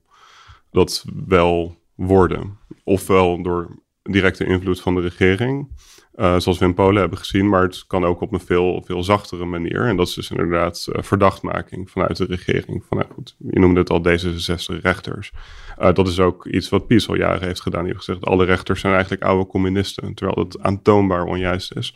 dat 0.71 1.05
wel 1.27 1.77
worden. 1.95 2.57
Ofwel 2.83 3.43
door 3.43 3.83
directe 4.01 4.45
invloed 4.45 4.81
van 4.81 4.95
de 4.95 5.01
regering, 5.01 5.69
eh, 6.15 6.39
zoals 6.39 6.57
we 6.57 6.65
in 6.65 6.73
Polen 6.73 6.99
hebben 6.99 7.17
gezien, 7.17 7.49
maar 7.49 7.61
het 7.61 7.83
kan 7.87 8.05
ook 8.05 8.21
op 8.21 8.33
een 8.33 8.39
veel, 8.39 8.83
veel 8.85 9.03
zachtere 9.03 9.45
manier. 9.45 9.85
En 9.85 9.97
dat 9.97 10.07
is 10.07 10.13
dus 10.13 10.31
inderdaad 10.31 10.87
eh, 10.91 11.01
verdachtmaking 11.03 11.89
vanuit 11.89 12.17
de 12.17 12.25
regering. 12.25 12.83
Vanuit, 12.87 13.07
goed, 13.13 13.35
je 13.37 13.59
noemde 13.59 13.79
het 13.79 13.89
al 13.89 14.03
D66 14.07 14.81
rechters. 14.81 15.31
Eh, 15.77 15.93
dat 15.93 16.07
is 16.07 16.19
ook 16.19 16.45
iets 16.45 16.69
wat 16.69 16.87
PiS 16.87 17.09
al 17.09 17.15
jaren 17.15 17.47
heeft 17.47 17.61
gedaan. 17.61 17.83
Die 17.83 17.91
heeft 17.91 18.05
gezegd, 18.05 18.25
alle 18.25 18.45
rechters 18.45 18.79
zijn 18.79 18.93
eigenlijk 18.93 19.23
oude 19.23 19.47
communisten, 19.47 20.13
terwijl 20.13 20.47
dat 20.47 20.61
aantoonbaar 20.61 21.23
onjuist 21.23 21.75
is. 21.75 21.93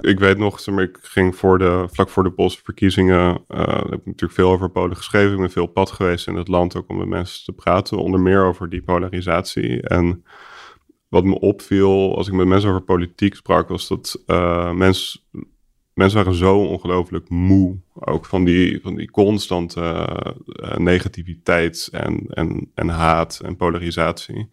Ik 0.00 0.18
weet 0.18 0.38
nog, 0.38 0.66
ik 0.66 0.98
ging 1.02 1.36
voor 1.36 1.58
de, 1.58 1.88
vlak 1.92 2.08
voor 2.08 2.22
de 2.22 2.30
Poolse 2.30 2.60
verkiezingen, 2.64 3.40
heb 3.48 4.06
natuurlijk 4.06 4.32
veel 4.32 4.50
over 4.50 4.70
Polen 4.70 4.96
geschreven. 4.96 5.32
Ik 5.32 5.38
ben 5.38 5.50
veel 5.50 5.66
pad 5.66 5.90
geweest 5.90 6.26
in 6.26 6.34
het 6.34 6.48
land 6.48 6.76
ook 6.76 6.88
om 6.88 6.98
met 6.98 7.08
mensen 7.08 7.44
te 7.44 7.52
praten, 7.52 7.98
onder 7.98 8.20
meer 8.20 8.44
over 8.44 8.68
die 8.68 8.82
polarisatie. 8.82 9.82
En 9.82 10.24
wat 11.08 11.24
me 11.24 11.40
opviel 11.40 12.16
als 12.16 12.28
ik 12.28 12.34
met 12.34 12.46
mensen 12.46 12.70
over 12.70 12.82
politiek 12.82 13.34
sprak, 13.34 13.68
was 13.68 13.88
dat 13.88 14.22
eh 14.26 14.72
mensen, 14.72 15.20
mensen 15.94 16.18
waren 16.18 16.38
zo 16.38 16.58
ongelooflijk 16.58 17.28
moe. 17.28 17.78
Ook 17.94 18.26
van 18.26 18.44
die, 18.44 18.80
van 18.80 18.94
die 18.94 19.10
constante 19.10 19.80
eh, 19.82 20.76
negativiteit 20.76 21.88
en, 21.92 22.26
en, 22.28 22.70
en 22.74 22.88
haat 22.88 23.40
en 23.44 23.56
polarisatie. 23.56 24.48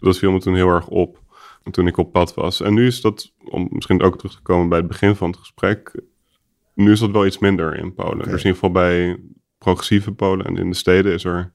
Dat 0.00 0.18
viel 0.18 0.32
me 0.32 0.40
toen 0.40 0.54
heel 0.54 0.68
erg 0.68 0.88
op 0.88 1.22
toen 1.70 1.86
ik 1.86 1.96
op 1.96 2.12
pad 2.12 2.34
was. 2.34 2.60
En 2.60 2.74
nu 2.74 2.86
is 2.86 3.00
dat, 3.00 3.32
om 3.44 3.68
misschien 3.70 4.02
ook 4.02 4.16
terug 4.16 4.34
te 4.34 4.42
komen 4.42 4.68
bij 4.68 4.78
het 4.78 4.88
begin 4.88 5.16
van 5.16 5.30
het 5.30 5.38
gesprek, 5.38 6.00
nu 6.74 6.92
is 6.92 7.00
dat 7.00 7.10
wel 7.10 7.26
iets 7.26 7.38
minder 7.38 7.76
in 7.76 7.94
Polen. 7.94 8.18
Dus 8.18 8.26
in 8.26 8.32
ieder 8.36 8.52
geval 8.52 8.70
bij 8.70 9.20
progressieve 9.58 10.12
Polen 10.12 10.46
en 10.46 10.56
in 10.56 10.70
de 10.70 10.76
steden 10.76 11.12
is 11.12 11.24
er 11.24 11.52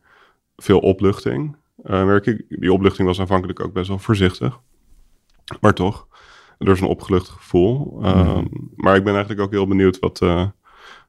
veel 0.55 0.79
opluchting. 0.79 1.55
Eh, 1.83 2.03
merk 2.05 2.25
ik. 2.25 2.45
Die 2.49 2.73
opluchting 2.73 3.07
was 3.07 3.19
aanvankelijk 3.19 3.59
ook 3.63 3.73
best 3.73 3.87
wel 3.87 3.99
voorzichtig. 3.99 4.59
Maar 5.61 5.73
toch, 5.73 6.07
er 6.57 6.69
is 6.71 6.81
een 6.81 6.87
opgelucht 6.87 7.29
gevoel. 7.29 7.99
Ehm, 8.03 8.45
Maar 8.75 8.95
ik 8.95 9.03
ben 9.03 9.13
eigenlijk 9.13 9.41
ook 9.41 9.51
heel 9.51 9.67
benieuwd 9.67 9.99
wat 9.99 10.21
eh, 10.21 10.45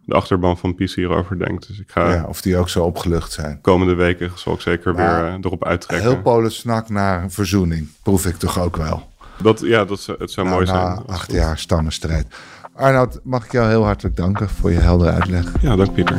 de 0.04 0.14
achterban 0.14 0.58
van 0.58 0.74
PiS 0.74 0.94
hierover 0.94 1.38
denkt. 1.38 1.66
Dus 1.66 1.80
ik 1.80 1.90
ga 1.90 2.12
Ja, 2.12 2.24
of 2.28 2.40
die 2.42 2.56
ook 2.56 2.68
zo 2.68 2.84
opgelucht 2.84 3.32
zijn. 3.32 3.60
komende 3.60 3.94
weken 3.94 4.30
zal 4.34 4.52
ik 4.54 4.60
zeker 4.60 4.94
Maar 4.94 5.22
weer 5.22 5.30
eh, 5.32 5.38
erop 5.40 5.64
uittrekken. 5.64 6.10
Heel 6.10 6.22
Polen 6.22 6.52
snakt 6.52 6.88
naar 6.88 7.30
verzoening. 7.30 7.88
Proef 8.02 8.26
ik 8.26 8.36
toch 8.36 8.58
ook 8.60 8.76
wel. 8.76 9.08
Dat, 9.42 9.60
ja, 9.60 9.84
dat, 9.84 10.00
zou- 10.00 10.18
het 10.20 10.30
zou 10.30 10.46
Nou, 10.46 10.58
mooi 10.58 10.68
zijn. 10.70 10.84
na 10.94 11.02
acht 11.06 11.32
jaar 11.32 11.58
stammenstrijd. 11.58 12.26
Arnoud, 12.74 13.20
mag 13.24 13.44
ik 13.44 13.52
jou 13.52 13.68
heel 13.68 13.84
hartelijk 13.84 14.16
danken 14.16 14.48
voor 14.48 14.70
je 14.72 14.78
heldere 14.78 15.10
uitleg. 15.10 15.52
Ja, 15.62 15.76
dank 15.76 15.92
Pieter. 15.94 16.18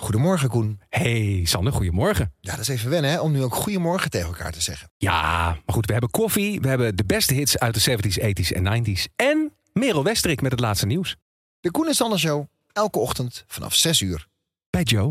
Goedemorgen, 0.00 0.48
Koen. 0.48 0.80
Hey 0.88 1.40
Sander, 1.44 1.72
goedemorgen. 1.72 2.34
Ja, 2.40 2.50
dat 2.50 2.60
is 2.60 2.68
even 2.68 2.90
wennen, 2.90 3.10
hè, 3.10 3.20
om 3.20 3.32
nu 3.32 3.42
ook 3.42 3.54
goedemorgen 3.54 4.10
tegen 4.10 4.26
elkaar 4.26 4.52
te 4.52 4.60
zeggen. 4.60 4.90
Ja, 4.96 5.42
maar 5.48 5.74
goed, 5.74 5.86
we 5.86 5.92
hebben 5.92 6.10
koffie, 6.10 6.60
we 6.60 6.68
hebben 6.68 6.96
de 6.96 7.04
beste 7.04 7.34
hits 7.34 7.58
uit 7.58 7.84
de 7.84 7.90
70s, 7.90 8.22
80s 8.22 8.56
en 8.56 8.84
90s. 8.84 9.14
En 9.16 9.52
Merel 9.72 10.04
Westerik 10.04 10.40
met 10.40 10.50
het 10.50 10.60
laatste 10.60 10.86
nieuws. 10.86 11.16
De 11.60 11.70
Koen 11.70 11.86
en 11.86 11.94
Sander 11.94 12.18
Show, 12.18 12.46
elke 12.72 12.98
ochtend 12.98 13.44
vanaf 13.46 13.74
6 13.74 14.00
uur. 14.00 14.26
Bij 14.70 14.82
Joe. 14.82 15.10